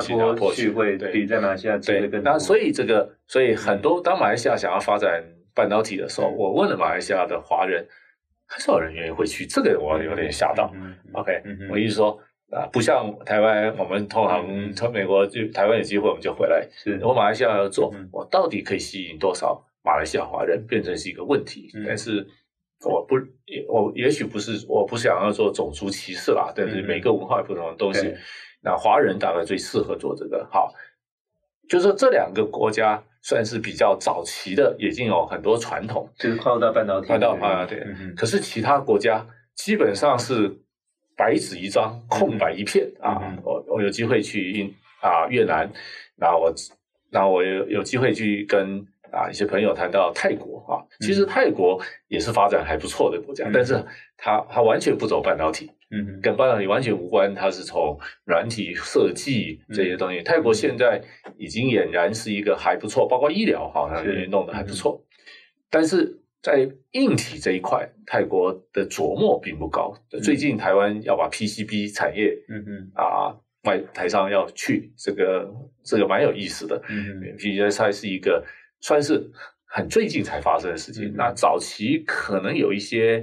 [0.00, 2.32] 新加坡去会比在马来西亚机会更多。
[2.32, 7.86] 那所以这个，所以很多当马来西亚想要发展半导体的时候，我问了马来西亚的华人，
[8.46, 9.46] 很少人愿意回去。
[9.46, 10.72] 这个我有点吓到。
[11.12, 12.18] OK，我意思说
[12.50, 16.66] 啊，不像台湾，我们通常从美国就台湾有机会我们就回来。
[16.72, 21.70] 是我马来西亚要做，我到底可以吸引多少马来西亚华人，变成是一个问题。
[21.86, 22.26] 但是。
[22.82, 23.14] 我不，
[23.68, 26.50] 我也许不是，我不想要做种族歧视啦。
[26.56, 28.16] 但是每个文化有不同的东西，嗯、
[28.62, 30.48] 那华人大概最适合做这个。
[30.50, 30.72] 好，
[31.68, 37.74] 就是说这两个国家算是比较早期的，已经有很多传统，就是跨到半导体，跨到半导体。
[37.74, 40.50] 对，嗯、可是其他国家基本上是
[41.16, 43.36] 白纸一张，空白一片、嗯、啊。
[43.44, 45.70] 我我有机会去印啊越南，
[46.16, 46.54] 然后我
[47.10, 48.86] 然后我有有机会去跟。
[49.12, 53.84] 啊，一些朋友谈到泰国啊，其实泰国也是发展还不错的国家，嗯、但是
[54.16, 60.20] 它它完全不走半导体，嗯，跟半导体完全无关，它是从软体设计这些东西。
[60.20, 61.02] 嗯、泰国现在
[61.36, 65.06] 已经俨然是一个还不错，包括医疗好像也弄得还不错，嗯、
[65.70, 69.94] 但是在硬体这一块，泰国的琢磨并不高。
[70.12, 75.52] 嗯、最近台湾要把 PCB 产业，嗯嗯啊，外台商要去，这个
[75.84, 78.44] 这个蛮有意思的，嗯，PGSI 是一个。
[78.82, 79.30] 算是
[79.66, 81.04] 很最近才发生的事情。
[81.08, 83.22] 嗯、那早期可能有一些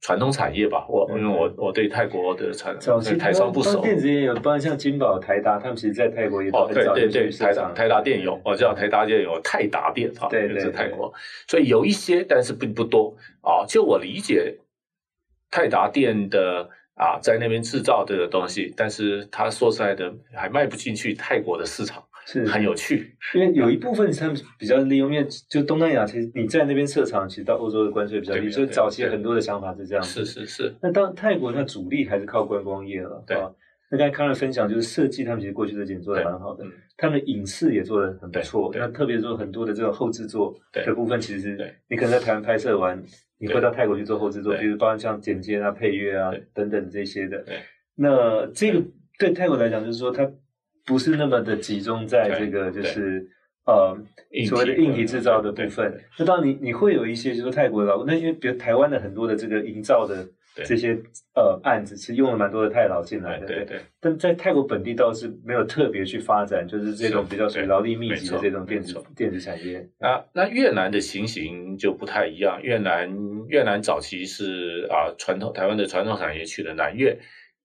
[0.00, 0.86] 传统产业吧。
[0.88, 2.78] 我、嗯、因为我我对泰国的产
[3.18, 3.80] 台商不熟。
[3.80, 11.12] 电子业有，包括像金宝、台达，他们其实在泰国也哦，对对对，台达台达电有，我知道台达电有泰达电啊，对对是泰国。
[11.46, 13.64] 所以有一些，但是并不多啊。
[13.66, 14.58] 就我理解，
[15.50, 22.02] 泰达电的啊，在那边制造这个东西，但是他说实在的，还卖不进去泰国的市场。
[22.30, 30.04] 是很有趣，因为有一部分他们比较利用，因为就东南亚，其实你在那边设厂，其实到欧洲的关税比较低，所以早期很多的想法是这样。
[30.04, 30.74] 是是是。
[30.82, 33.34] 那当泰国它主力还是靠观光业了，对。
[33.90, 36.62] 那刚才康乐分享就是设计，他们其实过去的景做的蛮好的，
[36.98, 38.70] 他们的影视也做的很不错。
[38.74, 43.02] 那特别说很多的这种后制作的部分，其实是你可能在台湾拍摄完，
[43.38, 47.42] 你会到泰国去做后制作，比如包括像剪接啊、配乐啊等等这些的。
[47.94, 48.82] 那这个
[49.18, 50.30] 对泰国来讲，就是说它。
[50.88, 53.28] 不是那么的集中在这个，就是
[53.66, 53.94] 呃
[54.48, 56.00] 所谓的硬体制造的部分。
[56.18, 60.26] 那当然，你你会有一些，就是泰国的劳工，那因为比如台湾的很多的这个营造的
[60.64, 60.98] 这些
[61.34, 63.46] 呃案子，其实用了蛮多的泰劳进来的。
[63.46, 69.86] 对对，但在泰国本地倒是没有特别去发展，就是这种比较属于劳力密集的这种电子电子产业。
[69.98, 72.60] 啊，那越南的情形就不太一样。
[72.62, 73.14] 越南
[73.46, 77.16] 越南早期是啊传统台湾的传统产业去的南越，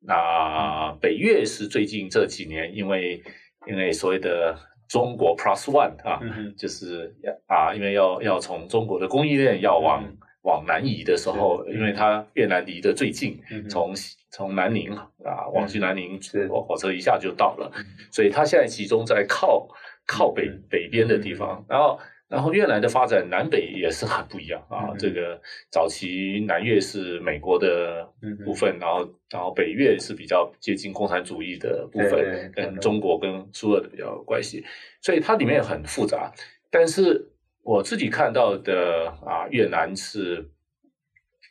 [0.06, 3.22] 那北越是最近这几年因为
[3.68, 4.58] 因为所谓的。
[4.90, 7.16] 中国 Plus One 啊，嗯、就是
[7.48, 13.92] 啊，因为要要从中国的供应链要往、嗯、往南移的时候，因为它越南离得最近，嗯、从
[14.30, 17.72] 从南宁啊往去南宁，火、嗯、火车一下就到了，
[18.12, 19.68] 所以它现在集中在靠
[20.06, 21.98] 靠北、嗯、北边的地方，然后。
[22.34, 28.04] 然后越南的发展南北也是很不一样啊，嗯、这个早期南越是美国的
[28.44, 34.66] 部分，嗯、然后然后北越是比较接近共产主义的部分，跟中国跟苏俄的比较有关系，
[35.00, 36.34] 所以它里面很复杂。
[36.72, 37.30] 但是
[37.62, 40.50] 我自己看到的啊，越南是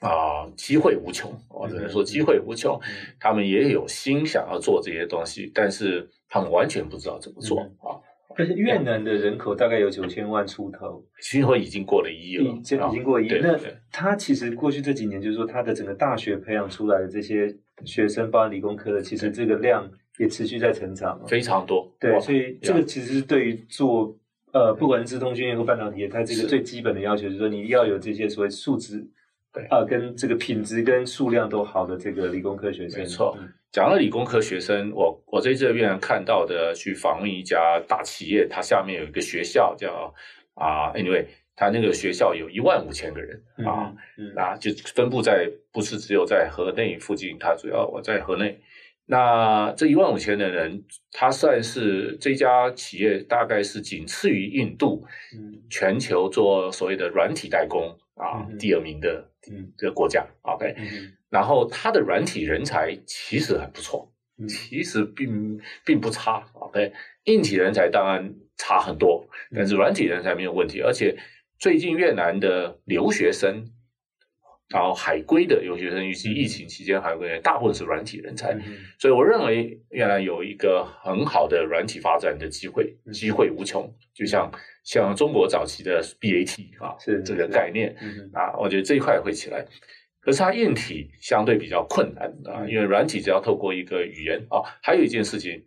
[0.00, 2.76] 啊机会无穷，我只能说机会无穷，
[3.20, 8.02] 他们也有心想要做这些东西，但是他们完全不知道怎么做啊。
[8.36, 13.40] 而且越南的人口大概有九千万出头，其实已经过了一亿了，已经已经过一亿。
[13.42, 13.58] 那
[13.90, 21.92] 他其实过去这几年，就是说他的整个大学培养出来的这些学生，包含理工科的，其实这个量也持续在成长，非常多。
[21.98, 24.16] 对，所以这个其实是对于做
[24.52, 29.06] 呃，不管是资通讯业或半导体业，它这个最基本的要求就是说，你要有这些所谓素质，
[29.52, 33.36] 对啊，跟这个品质跟数量都好的这个理工科学生，没错。
[33.70, 40.12] 讲到理工科学生，我我在这边看到的，去访问一家大企业，它下面有一个学校叫
[40.54, 41.24] 啊，anyway，
[41.56, 48.58] 它那个学校有一万五千个人啊，嗯嗯、啊，就分布在不是只有在河内附近，它主要我在河内。
[49.04, 59.28] 那这一万五千的人，它算是这家企业大概是仅次于印度，嗯、全球做所谓的软体代工啊、嗯、第二名的
[59.76, 60.24] 这个国家。
[60.44, 60.74] 嗯、OK。
[60.78, 64.12] 嗯然后它的软体人才其实还不错，
[64.46, 66.92] 其实并并不差，OK，
[67.24, 70.82] 硬体人才当然差很多，但是软体人才没有问题。
[70.82, 71.16] 而且
[71.58, 73.64] 最近越南的留学生，
[74.72, 78.58] 然后海归的留学生，尤其疫情期间海归的大部分是软体人才，
[78.98, 83.92] 所以我认为越南有一个很好的软体发展的机会，机会无穷。
[84.14, 84.50] 就像
[84.84, 87.94] 像中国早期的 BAT 啊，是这个概念
[88.32, 89.64] 啊，我觉得这一块会起来。
[90.20, 94.62] 可是它硬体相对比较困难啊，因为软体只要透过一个语言啊。
[94.80, 95.64] 还有一件事情，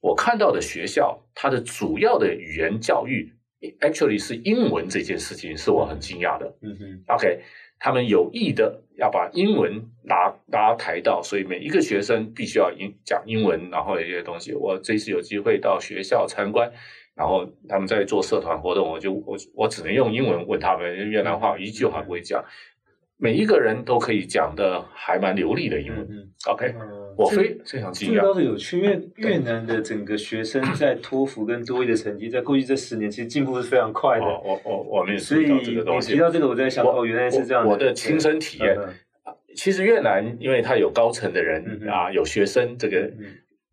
[0.00, 3.32] 我看到的学校，它的主要的语言教育
[3.80, 6.46] ，actually 是英文这件事情，是我很惊讶的。
[6.62, 7.40] 嗯哼，OK，
[7.78, 14.52] 他们有意的要把英文拿拿抬到，所以每一个学生必须要英讲英文，然后有一些东西。
[14.52, 16.70] 我这次有机会到学校参观，
[17.14, 22.44] 然后他们在做社团活动，我就我我只能用英文问他们，越南话一句话不会讲。
[23.20, 26.06] 每一个人都可以讲的还蛮流利的英文。
[26.08, 26.72] 嗯，OK，
[27.16, 28.14] 我非非常惊讶。
[28.14, 34.24] 这个倒是有趣，因为越南的整个学生在托福跟多益的成绩，在过去这十年其实进步是非常快的。
[34.24, 36.06] 我我我没有注意到这个东西。
[36.06, 37.66] 所以你提到这个，我在想，哦，原来是这样。
[37.66, 38.78] 我的亲身体验，
[39.56, 43.10] 其实越南因为它有高层的人啊，有学生，这个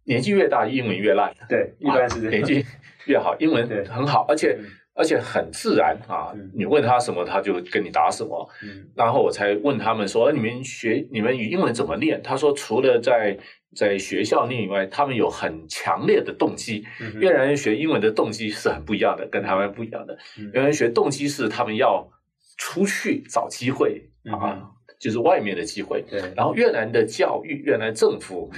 [0.06, 1.32] 年纪越大，英文越烂。
[1.48, 2.66] 对，一般是年纪
[3.06, 4.58] 越好，英文很好，而且。
[4.96, 8.50] 而且很自然啊，你问他什么，他就跟你答什么。
[8.64, 13.38] 嗯，然后我才问他们说：“你们学你们语英文怎么练？”他说：“除了在
[13.76, 16.86] 在学校练以外，他们有很强烈的动机。
[17.20, 20.18] 越南人学英文的动机是很不一样的，跟台湾不一样的。
[20.54, 22.10] 越南人学动机是他们要
[22.58, 26.02] 出去找机会啊，就是外面的机会。
[26.10, 28.50] 对，然后越南的教育，越南政府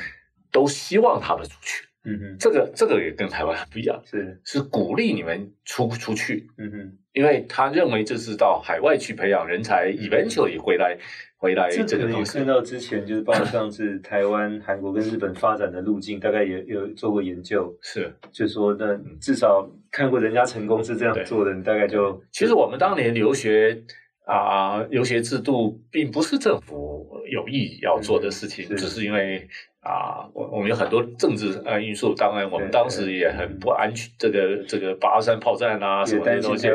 [0.51, 4.39] 都希望他们出去。”嗯哼，这个这个也跟台湾不一样，是。
[4.45, 10.97] 是鼓励你们出出去，嗯哼，因为他认为这是到海外去培养人才，eventually 回来
[11.35, 12.37] 回来这个东西。
[12.37, 23.83] 看到之前就是包括上次台湾、韩国跟日本发展的路径，大概也有做过研究，是，就说那至少看过人家成功是这样做的，你大概就其实我们当年留学
[24.27, 29.47] 啊，留学制度并不是政府有意要做的事情，只是因为。
[29.79, 36.67] 啊，我我们有很多政治呃因素，当然我们当时也很不安全，这个这个八二三炮战啊什么的东西，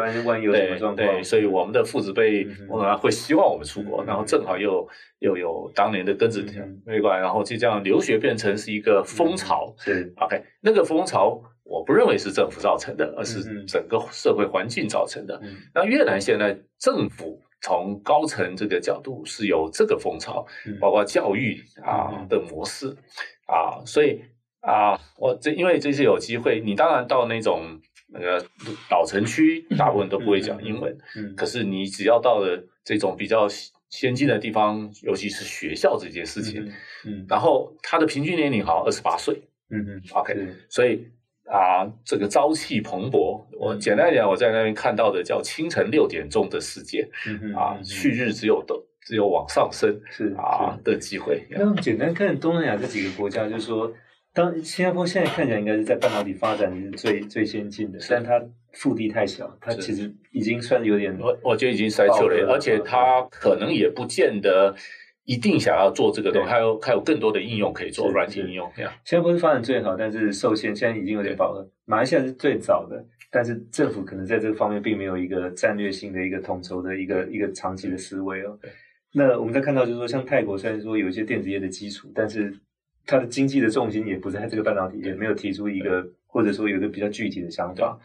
[0.51, 4.88] 对对，所以我们的父子辈我们会希望我们出国，然后正好又
[5.19, 6.43] 又有当年的庚子
[6.87, 15.40] 没关系，然后就这样留学变成是一个风潮，对 OK，那个风潮我不认为是政府造成的，而是整个社会环境造成的。
[15.75, 17.42] 那越南现在政府。
[17.65, 20.44] 从高层这个角度是有这个风潮，
[20.81, 22.88] 包括教育啊的模式
[23.46, 24.21] 啊，所以
[24.63, 28.44] 啊，我这因为这次有机会，你当然到那种那个
[28.90, 30.98] 老城区，大部分都不会讲英文，
[31.37, 33.46] 可是你只要到了这种比较
[33.90, 36.65] 先进的地方，尤其是学校这件事情。
[36.65, 36.73] 嗯，
[37.06, 39.40] 嗯然后他的平均年龄好像二十八岁。
[39.71, 41.06] 嗯嗯，OK，是所以
[41.47, 43.45] 啊，这个朝气蓬勃。
[43.59, 47.09] 我简单讲，我在那边看到的叫清晨六点钟的世界。
[47.57, 51.43] 啊，旭日只有的只有往上升是啊的机会。
[51.51, 53.93] 那我们简单看东南亚这几个国家，就是说。
[54.35, 64.75] 当新加坡现在看起来应该是在半导体发展是最最先进的，但它腹地太小，它其实已经算有点，我我觉得已经衰退了，而且它可能也不见得
[65.25, 68.70] 一定想要做这个东西，还有还有更多的应用可以做，软体应用。
[69.04, 71.68] 新加坡是发展最好，但是受限，现在已经有点饱和。
[71.85, 78.58] 马来西亚是最早的，但是政府可能在这个方面并没有一个战略性的一个统筹的一个一个长期的思维哦。
[79.12, 82.52] 那我们在看到就是说，像泰国虽然说有一些电子业的基础，但是
[83.06, 87.98] 它的经济的重心也不在这个半导体，也没有提出一个或者说有一个比较具体的想法。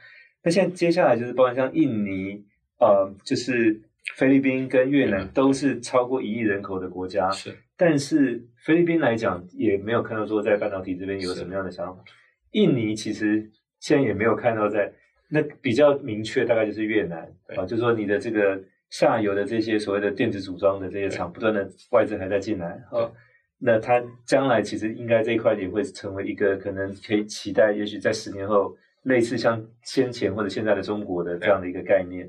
[0.43, 2.43] 那现在接下来就是包括像印尼，
[2.79, 3.81] 呃，就是
[4.15, 7.29] 菲律宾跟越南都是超过一亿人口的国家。
[7.29, 12.03] 是，但是菲律宾来讲也没有看到说在半导体这边有什么样的想法。
[12.51, 13.47] 印尼其实
[13.79, 14.91] 现在也没有看到在
[15.29, 17.19] 那比较明确，大概就是越南
[17.55, 23.11] 啊，就是说你的这个下游的这些所谓的电子组装的这些厂，不断的外资还在进来啊。
[23.59, 32.27] 那它将来其实应该这一块也会成为一个可能可以期待，也许在十年后类似像先前或者现在的中国的这样的一个概念。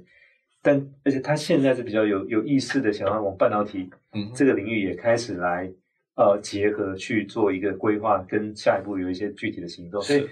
[0.69, 3.89] 但而且他现在是比较有有意识的想要往半导体
[4.35, 5.71] 这个领域也开始来
[6.17, 10.03] 呃结合去做一个规划，跟下一步有一些具体的行动。
[10.03, 10.29] 所以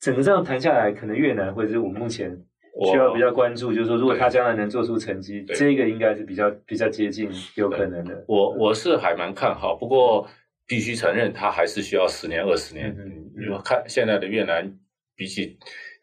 [0.00, 2.36] 整个这样谈下来，可能越南或者是我们目前。
[2.92, 8.24] 需要比较关注，就是说，如果他将来能做出成绩，这个应该是比较比较接近有可能的。
[8.28, 10.24] 我我是还蛮看好，不过
[10.64, 12.94] 必须承认，他还是需要十年二十年。
[12.96, 14.72] 嗯，因为看现在的越南，
[15.16, 15.58] 比起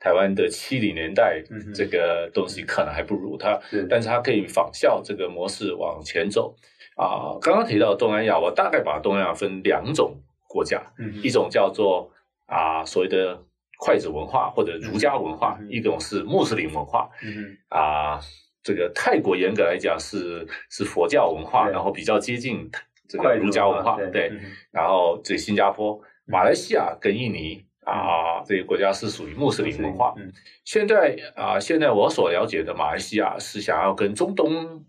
[0.06, 1.42] 台湾的七零年代，
[1.74, 3.60] 这个东西可能还不如他。
[3.68, 6.56] 是，但是它可以仿效这个模式往前走。
[6.96, 10.16] 啊，刚刚提到东南亚，我大概把东南亚分两种
[10.48, 10.80] 国家，
[11.24, 12.12] 一种叫做
[12.46, 13.42] 啊所谓的。
[13.78, 17.10] 筷子文化或者儒家文化，嗯、一种是穆斯林文化。
[17.22, 18.18] 嗯啊，
[18.64, 22.72] 这个泰国严格来讲是是佛教文化，然后比较接近
[23.10, 23.98] 这个儒家文化。
[24.14, 24.32] 对，
[24.72, 30.14] 然后这新加坡、马来西亚跟印尼、嗯、啊这些国家是属于穆斯林文化。
[30.18, 30.32] 嗯、
[30.66, 34.84] 现在啊，现在我所了解的马来西亚是想要跟中东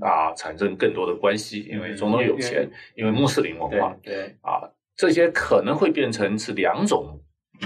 [0.00, 3.96] 啊产生更多的关系，因为中东有钱，嗯、因为穆斯林文化。
[4.02, 7.18] 对，啊，这些可能会变成是两种。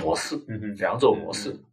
[0.03, 0.37] 模式，
[0.77, 1.51] 两种模式。
[1.53, 1.65] 嗯、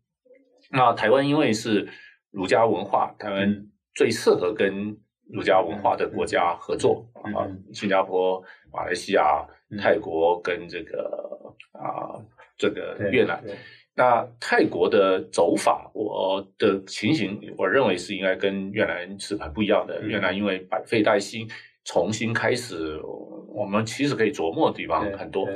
[0.74, 1.90] 那台湾因为是
[2.30, 4.96] 儒家文化，台湾最适合跟
[5.34, 8.40] 儒家文化的国家合作、嗯、啊，新加坡、
[8.72, 9.44] 马来西亚、
[9.80, 12.14] 泰国跟这个啊
[12.62, 13.44] 这个越南。
[13.96, 20.00] 那泰国的走法，我的情形，我认为是应该跟越南是很不一样的。
[20.02, 21.50] 嗯、越南因为百废待兴，
[21.84, 23.00] 重新开始，
[23.50, 25.50] 我们其实可以琢磨的地方很多。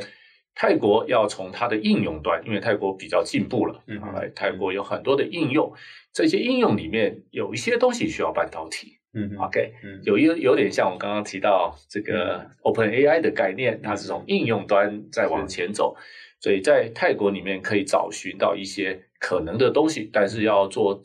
[0.57, 3.99] 泰国要从它的应用端，因为泰国比较进步了，嗯，
[4.33, 5.71] 泰国有很多的应用，
[6.13, 15.95] 这些应用里面有一些东西需要半导体，嗯，OK，有一有点像我刚刚提到这个 Open AI 的概念，它是从应用端再往前走，
[16.39, 21.01] 所以在泰国里面可以找寻到一些可能的东西，但是要做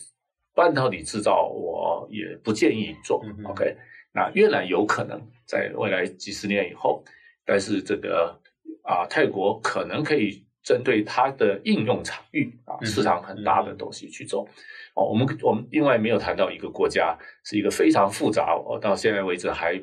[0.54, 3.76] 半导体制造，我也不建议做，OK，
[4.12, 7.04] 那越南有可能在未来几十年以后，
[7.44, 8.38] 但是这个。
[8.82, 14.48] 啊，泰国可能可以针对它的应用场域啊，市场很大的东西去做。
[14.94, 19.80] 哦，我们我们另外没有谈到一个国家，是一个非常复杂，我到现在为止还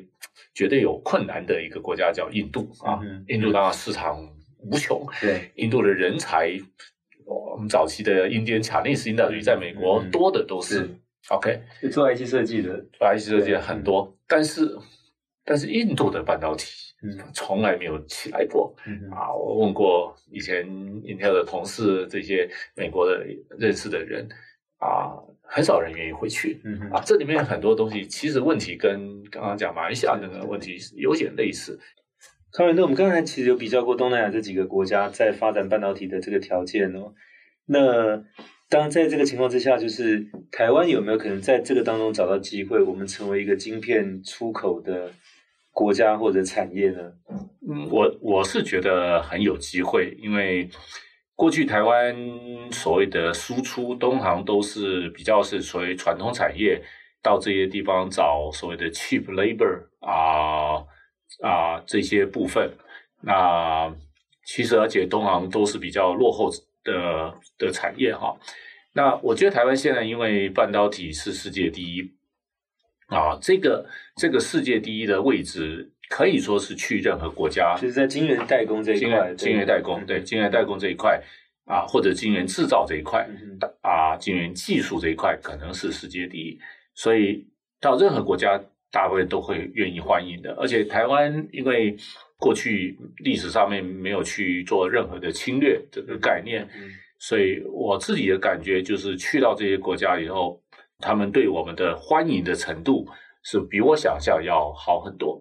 [0.52, 3.00] 绝对有困难的一个国家，叫印度啊。
[3.28, 4.18] 印度当然市场
[4.60, 6.50] 无穷， 对，印度的人才，
[7.24, 10.88] 我们早期的印第安卡内斯领导在美国多的都是
[11.28, 11.60] OK，
[11.92, 14.76] 做 IC 设计的，做 IC 设计的很多，但是
[15.44, 16.66] 但是印度的半导体。
[17.00, 18.74] 嗯，从来没有起来过。
[18.84, 23.24] 嗯啊，我问过以前 Intel 的同事，这些美国的
[23.56, 24.28] 认识的人
[24.78, 26.60] 啊，很少人愿意回去。
[26.64, 31.78] 嗯啊，这里面很多东西，其实问题跟刚刚讲马来西亚那个问题有点类似。
[32.52, 37.12] 康仁，那我们刚才其实有比较过东南亚这几个国家在发展半导体的这个条件哦。
[37.66, 38.22] 那
[38.68, 45.10] 当在这个情况之下，就是台湾有没有可能在这个当中找到机会，我们成为一个晶片出口的？
[45.70, 47.12] 国家或者产业呢？
[47.70, 50.68] 嗯，我我是觉得很有机会，因为
[51.36, 52.16] 过去台湾
[52.72, 56.82] 所谓的输出，通常都是比较是属于传统产业，
[57.22, 60.82] 到这些地方找所谓的 cheap labor 啊
[61.42, 62.70] 啊这些部分。
[63.22, 63.94] 那
[64.44, 66.50] 其实而且东航都是比较落后
[66.84, 68.36] 的的产业哈。
[68.92, 72.14] 那我觉得台湾现在因为半导体是世界第一。
[73.08, 81.18] 啊，这个这个世界第一的位置可以说是去任何国家，就是在晶圆代工这一块，晶圆代工对晶圆代工这一块
[81.64, 83.26] 啊，或者晶圆制造这一块
[83.80, 86.58] 啊，晶圆技术这一块可能是世界第一，
[86.94, 87.48] 所以
[87.80, 90.54] 到任何国家，大部分都会愿意欢迎的。
[90.60, 91.96] 而且台湾因为
[92.38, 96.68] 过去历史上面没有去做任何的侵略这个概念，
[97.18, 100.60] 所以我自己的感觉就是去到这些国家以后。
[101.00, 103.06] 他们对我们的欢迎的程度
[103.44, 105.40] 是比我想象要好很多，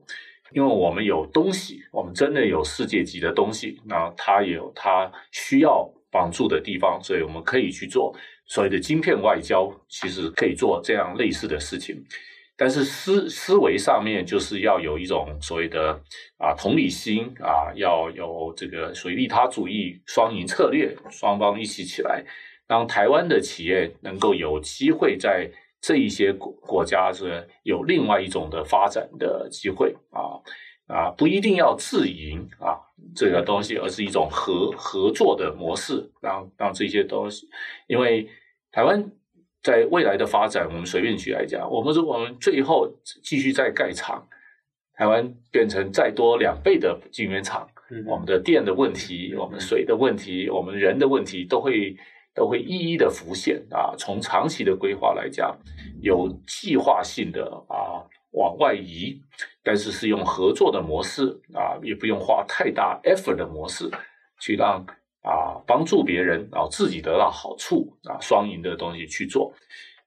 [0.51, 12.05] 因为我们有东西，我们真的有世界级的东西，那它也有它需要帮助的地方，所以我们可以去做所谓的晶片外交，其实可以做这样类似的事情。
[12.57, 15.91] 但是思思维上面就是要有一种所谓的
[16.37, 22.25] 啊同理心啊，要有这个属于利他主义双赢策略，双方一起起来。
[22.67, 25.49] 让台湾的企业能够有机会在
[25.79, 30.35] 这一些国国家是有另外一种的发展的机会啊
[30.87, 32.75] 啊，不一定要自营啊
[33.15, 37.47] 这个东西，而是一种合合作的模式，让让这些东西，
[37.87, 38.27] 因为
[38.71, 39.11] 台湾
[39.61, 42.89] 在未来的发展，我们随便举来讲，我们如果我们最后
[43.23, 44.27] 继续再盖厂，
[44.93, 47.67] 台湾变成再多两倍的晶圆厂，
[48.05, 51.95] 我们的电的问题，我们水的问题，我们人的问题都会。
[52.37, 53.95] 都会一一的浮现啊！
[53.97, 55.57] 从长期的规划来讲，
[56.03, 59.19] 有计划性的啊往外移，
[59.63, 63.89] 但是是用合作的模式啊，也不用花太大 effort 的模式
[64.39, 64.85] 去让
[65.27, 69.53] 啊帮助别人，啊自己得到好处啊，双赢的东西去做。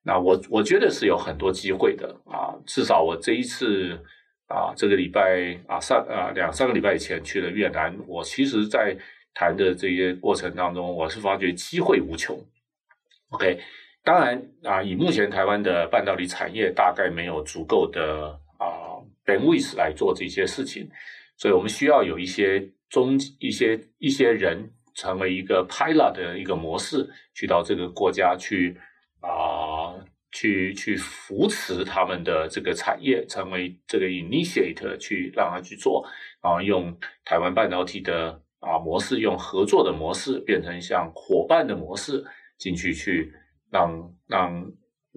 [0.02, 2.56] 那我我觉得是有很多机会的啊！
[2.64, 3.98] 至少我这一次
[4.48, 8.96] 啊，这个礼拜啊上啊两三个礼拜以前去了越南，我其实在。
[9.32, 12.36] 谈的这些过程当中，我是发觉机会无穷。
[13.28, 13.60] OK，
[14.02, 20.90] 当然啊，以目前台湾的半导体产业，大概没有足够的啊 bandwidth 来做这些事情，
[21.36, 28.78] 所以我们需要有一些中一些一些人成为一个 pilot 的一个模式，去到这个国家去
[29.20, 29.94] 啊，
[30.32, 36.06] 去去扶持他们的这个产业，成为这个 initiator 去让他去做，
[36.42, 38.42] 然后用台湾半导体的。
[38.60, 42.22] 啊，模式用合作的模式变成像伙伴的模式
[42.58, 43.32] 进去，去
[43.70, 44.70] 让让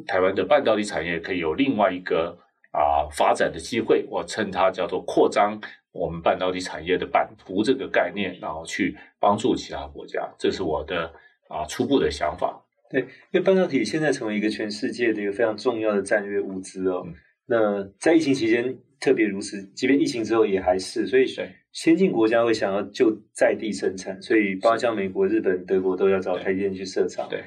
[0.08, 2.40] 台湾的半导体产业可以有另外一个
[2.72, 4.06] 啊发展的机会。
[4.10, 5.60] 我称它叫做扩张
[5.94, 10.30] 我们半导体产业的版图这个概念，然后去帮助其他国家。
[10.38, 11.10] 这是我的
[11.48, 12.62] 啊初步的想法。
[12.89, 13.00] 对，
[13.32, 17.04] 因为半导体现在成为一个全世界的一个非常重要的战略物资哦。
[17.06, 17.14] 嗯、
[17.46, 21.26] 那在疫情期间特别如此，即便疫情之后也还是，所以。
[21.74, 27.28] 先进国家会想要就在地生产，所以包括像美国、日本、德国都要找台积电去设厂。
[27.28, 27.44] 对，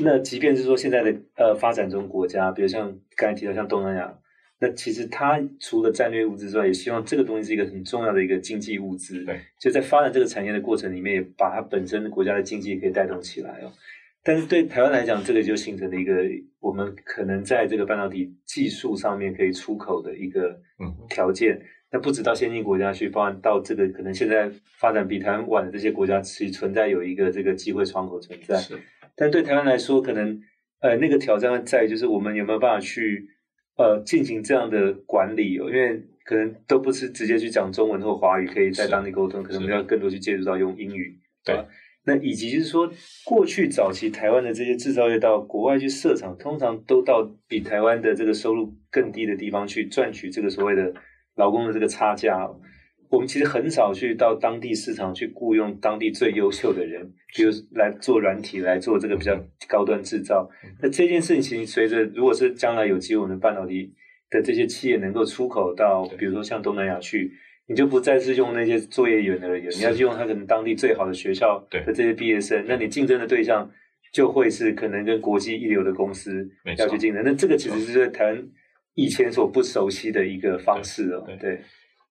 [0.00, 4.12] 那即便是说现在的呃发展中国家，比如像刚才提到像东南亚，
[4.60, 9.24] 那其实它除了战略物资之外，也希望这个东西是一个很重要的一个经济物资。
[9.24, 13.72] 对，就在发展这个产业的过程里面，也把它本身的国家的经济也可以带动起来哦。
[14.22, 16.14] 但是对台湾来讲，这个就形成了一个
[16.60, 20.60] 我们可能在这个半导体技术上面可以出口的一个
[21.08, 21.54] 条件。
[21.54, 28.56] 嗯那不止到先进国家去，包含到这个可能现在发展比台湾晚的这些国家，其实存在有一个这个机会窗口存在。
[28.56, 28.76] 是，
[29.14, 30.42] 但对台湾来说，可能
[30.80, 33.28] 呃那个挑战在就是我们有没有办法去
[33.76, 41.18] 呃进行这样的管理哦，因为可能都不是直接去讲中文或华语，可以在当地沟通，可能我们要更多去介入到用英语。
[41.44, 41.64] 对、啊，
[42.04, 42.90] 那以及就是说，
[43.24, 50.92] 过去早期台湾的这些制造业到国外去设厂，通常都到比台湾的这个收入更低的地方去赚取这个所谓的。
[51.36, 52.48] 劳工的这个差价，
[53.10, 59.38] 我们其实很少去到当地市场去雇佣当地最优秀的人，比如来做软体，来做这个比较
[59.68, 60.48] 高端制造。
[60.82, 63.92] 那这件事情随着，如果是将来有机会，我们半导体
[64.30, 67.32] 的这些企业能够出口到，比如说像东南亚去，
[67.68, 73.70] 你就不再是用那些作业员而已，你要去用他可能当地最好的学校的这些毕业生，那你竞争的对象
[74.12, 76.48] 就会是可能跟国际一流的公司
[76.78, 77.22] 要去竞争。
[77.24, 78.48] 那这个其实是在台湾。
[78.98, 81.60] 以前所不熟悉的一个方式哦，对，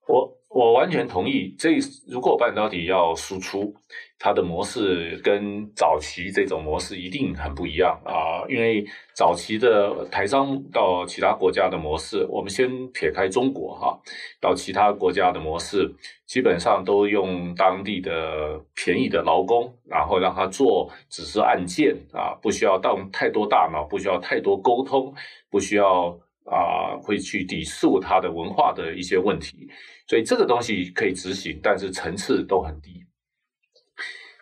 [0.08, 1.53] 我我完全同意。
[1.58, 1.78] 这
[2.08, 3.74] 如果半导体要输出，
[4.18, 8.45] 它的模式跟早期这种模式一定很不一样啊。
[8.47, 13.99] 因为早期的台商到其他国家的模式，我们先撇开中国哈，
[14.39, 15.93] 到其他国家的模式，
[16.26, 25.14] 基本上都用当地的便宜的劳工，然后让他做只是按键啊，不需要动太多大脑，不需要太多沟通，
[25.49, 26.18] 不需要。
[26.47, 29.68] 啊，会去抵触它的文化的一些问题，
[30.08, 33.06] 所以这个东西可以执行，但是层次都很低。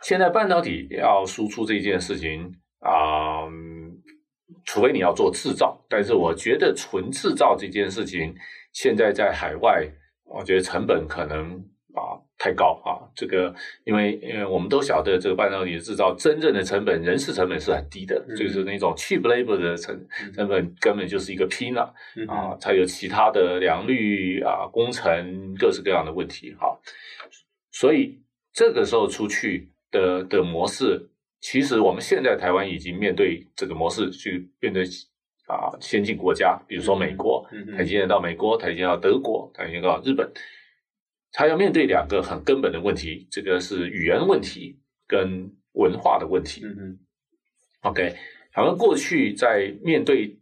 [0.02, 3.48] 现在半导体要输出这件事情啊，
[4.66, 8.36] 除非你要做制造，但是我觉得纯制造这件事情，
[8.72, 9.90] 现在在海外，
[10.26, 11.64] 我觉得成本可能。
[11.96, 13.00] 啊，太高啊！
[13.16, 13.54] 这个，
[13.86, 19.98] 因为因为我们都晓得，这个半导体制造真正的成本，人事成本是很低的，嗯、就是那种 cheap labor 的成
[20.34, 26.76] 成本根本就是一个 peanut、嗯、啊，才有其他的良率啊、工程各式各样的问题哈、啊。
[27.72, 28.20] 所以
[28.52, 31.10] 这个时候出去的的模式，
[31.40, 34.84] 其实我们现在台湾已经面对这个模式去面对
[35.48, 40.30] 啊先进国家，比如说美国，台积电到美国，台积电到德国，台积电到日本。
[41.34, 46.62] 他要面对两个很根本的问题，这个是语言问题跟文化的问题。
[46.64, 47.00] 嗯嗯
[47.82, 48.16] ，OK，
[48.54, 50.38] 好像过去在面对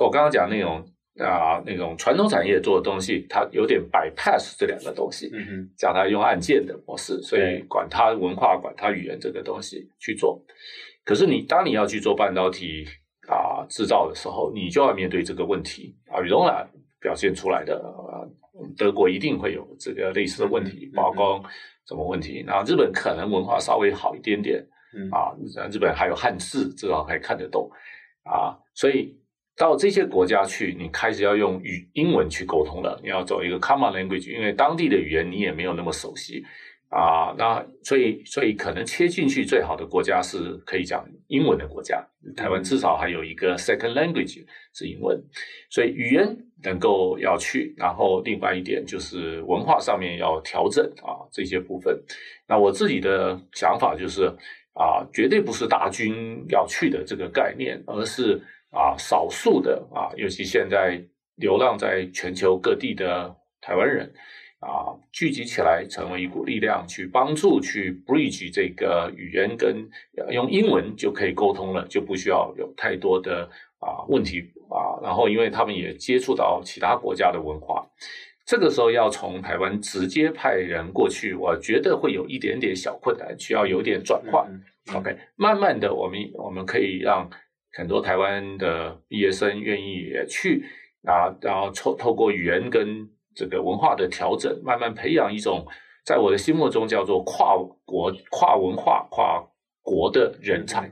[0.00, 0.84] 我刚刚讲那种
[1.18, 10.44] 啊那种传统产业做的东西，它有点 bypass 这两个东西，嗯哼，讲它用按键的模式，所以管它文化、管它语言这个东西去做。
[11.04, 12.84] 可是你当你要去做半导体
[13.28, 16.68] 啊制造的时候，你就要面对这个问题啊，仍然
[17.00, 17.78] 表现出来的
[18.10, 18.11] 啊。
[18.76, 21.42] 德国一定会有这个类似的问题，包括
[21.86, 22.44] 什么问题？
[22.46, 24.64] 那日本可能文化稍微好一点点，
[25.10, 25.34] 啊，
[25.70, 27.70] 日本还有汉字，至少还看得懂，
[28.24, 29.16] 啊，所以
[29.56, 36.44] 到这些国家去，你开始要用语英文去沟通了，你要走一个 common language，因为当地的语言你也没有那么熟悉。
[36.92, 42.06] 啊，那所以所以可能切进去最好的国家是可以讲英文的国家。
[42.36, 45.18] 台湾至少还有一个 second language 是英文，
[45.70, 51.98] 所以语言能够要去，然后另外一点就是文化上面要调整啊这些部分。
[52.46, 54.26] 那我自己的想法就是
[54.74, 58.38] 啊，绝对不是大军要去的这个概念，而是
[58.70, 61.02] 啊少数的啊，尤其现在
[61.36, 64.12] 流浪在全球各地的台湾人。
[64.62, 69.90] 啊，聚集起来成为一股力量，去帮助去 bridge 这个语言跟
[70.30, 73.50] 用英文就可以沟通了，就不需要有太多的
[73.80, 74.38] 啊问题
[74.70, 75.02] 啊。
[75.02, 77.84] 然后，因为他们也接触到其他国家的文化，
[78.46, 84.46] 这个时候要从台湾直接派人过去，我觉得会有一点点小困难，需要有点转换。
[84.48, 87.28] 嗯嗯、OK，慢慢的，我们我们可以让
[87.72, 90.64] 很多台湾的毕业生愿意也去
[91.04, 93.10] 啊，然后透透过语言跟。
[93.34, 95.66] 这个文化的调整，慢慢培养一种，
[96.04, 99.42] 在我的心目中叫做跨国、跨文化、跨
[99.82, 100.90] 国的人才。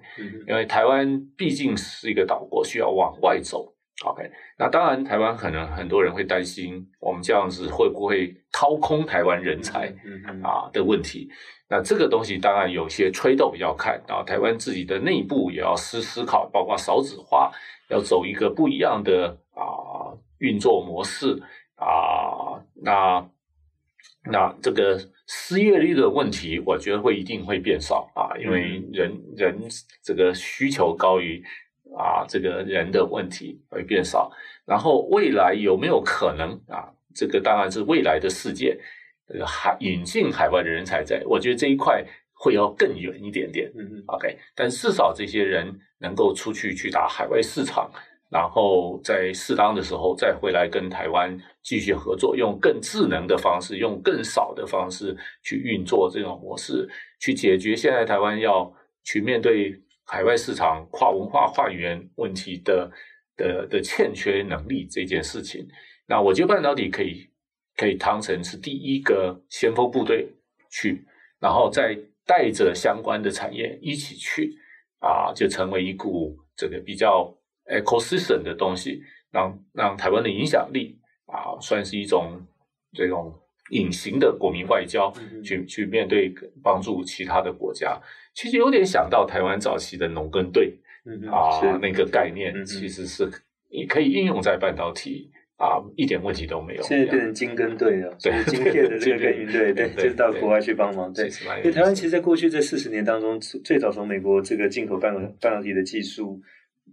[0.49, 3.75] 因为台湾毕竟是一个岛国，需要往外走。
[4.03, 4.23] OK，
[4.59, 9.95] 那当然，台湾可能很多人会担心，我们这样子会不会掏空台湾人才
[10.43, 11.29] 啊的问题？
[11.69, 17.53] 那这个东西当然有些吹动要看，然后台湾自己的内部也要思思考，包括少子化，
[17.91, 21.39] 要走一个不一样的啊运作模式。
[21.81, 23.27] 啊，那
[24.31, 29.59] 那这个失业率的问题，我觉得会一定会变少啊，因为人人
[30.03, 31.43] 这个需求高于
[31.97, 34.31] 啊这个人的问题会变少。
[34.67, 36.93] 然后未来有没有可能啊？
[37.15, 38.79] 这个当然是未来的世界，
[39.45, 43.69] 海引进海外的人才在，我觉得这一块会要更远一点点。
[43.75, 47.91] 嗯嗯，OK，但至少这些人能够出去去打海外市场。
[48.31, 58.73] 然后在适当的时候再回来跟台湾继续合作，用更智能的方式，用更少的方式去运作这种模式，去解决现在台湾要
[59.03, 59.75] 去面对
[60.07, 62.89] 海外市场跨文化、跨语言问题的
[63.37, 65.67] 的的欠缺能力这件事情。
[66.07, 67.29] 那我觉得半导体可以
[67.77, 70.29] 可以当成是第一个先锋部队
[70.71, 71.05] 去，
[71.41, 74.57] 然后再带着相关的产业一起去，
[75.01, 77.37] 啊，就成为一股这个比较。
[77.71, 79.01] Ecosystem 的东西，
[79.31, 82.41] 让让台湾的影响力啊，算是一种
[82.93, 83.33] 这种
[83.71, 88.01] 隐形的国民外交，嗯、去去面对帮助其他的国家。
[88.35, 93.31] 其实有点想到台湾早期的农耕队、嗯、啊，那个概念其实是
[93.71, 96.83] 你可以应用在半导体啊，一点问题都没有。
[96.83, 101.13] 现在变成精耕队了，对晶片的这个耕耘队，对，就是到国外去帮忙。
[101.13, 106.41] 对，因为台湾其实，在过去这四十年当中，最早从美国这个进口半导半导体的技术。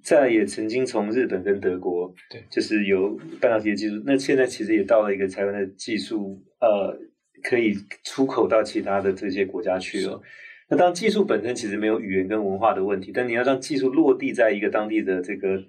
[0.03, 4.01] 再也曾经从日本跟德国，对，就是有半导体的技术。
[4.05, 6.97] 那现在其实也到了一个台湾的技术，呃，
[7.43, 10.21] 可以出口到其他的这些国家去了。
[10.69, 15.63] 那当技术本身其实没有语言跟文化的问题，但你要让技术落地在一个当地的这个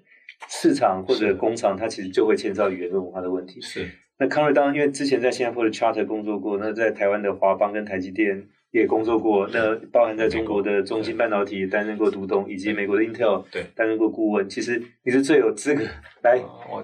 [0.49, 3.61] 市场或者工厂，它其实就会牵涉到语言跟文化的问题。
[3.61, 3.87] 是。
[4.19, 8.47] 那康瑞当然因为之前在新加坡的 Charter 工作过，那在台湾的华邦跟台积电。
[8.71, 14.47] 也工作过，那包含在中国的中芯半导体担任过独董，以及美国的 Intel 对担任过顾问。
[14.47, 15.83] 其实你是最有资格
[16.23, 16.39] 来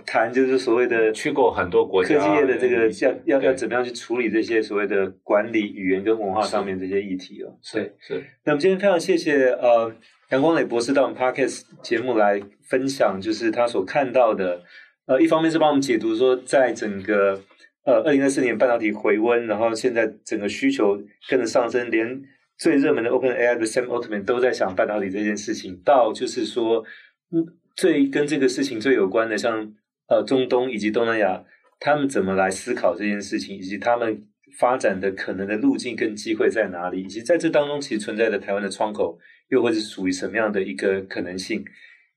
[0.05, 7.55] 谈，就是所谓的去过很多国家，科技业的这个要要要怎么样去处理这些所谓的管理语言跟文化上面这些议题哦。
[7.61, 8.23] 是是。
[8.43, 9.93] 那么今天非常谢谢呃
[10.31, 14.61] 杨光磊博士到我们 Podcast 节目来分享，就是他所看到的。
[15.07, 17.39] 呃，一方面是帮我们解读说，在整个
[17.85, 22.21] 呃二零二四年半导体回温，然后现在整个需求跟着上升，连
[22.57, 25.79] 最热门的 OpenAI 的 Sam Altman 都在想半导体这件事情。
[25.85, 26.83] 到就是说，
[27.31, 29.73] 嗯，最跟这个事情最有关的，像
[30.07, 31.43] 呃中东以及东南亚，
[31.79, 34.23] 他们怎么来思考这件事情，以及他们
[34.57, 39.19] 发展的可能的路径跟机会在哪里，以及在这当中其实存在的台湾的窗口，
[39.49, 41.63] 又会是属于什么样的一个可能性？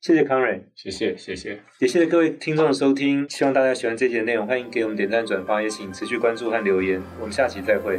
[0.01, 7.99] 谢谢康瑞，谢谢谢谢，也谢谢各位听众的收听，希望大家喜欢这期的内容，欢迎给我们点赞转发，也请持续关注和留言，我们下期再会。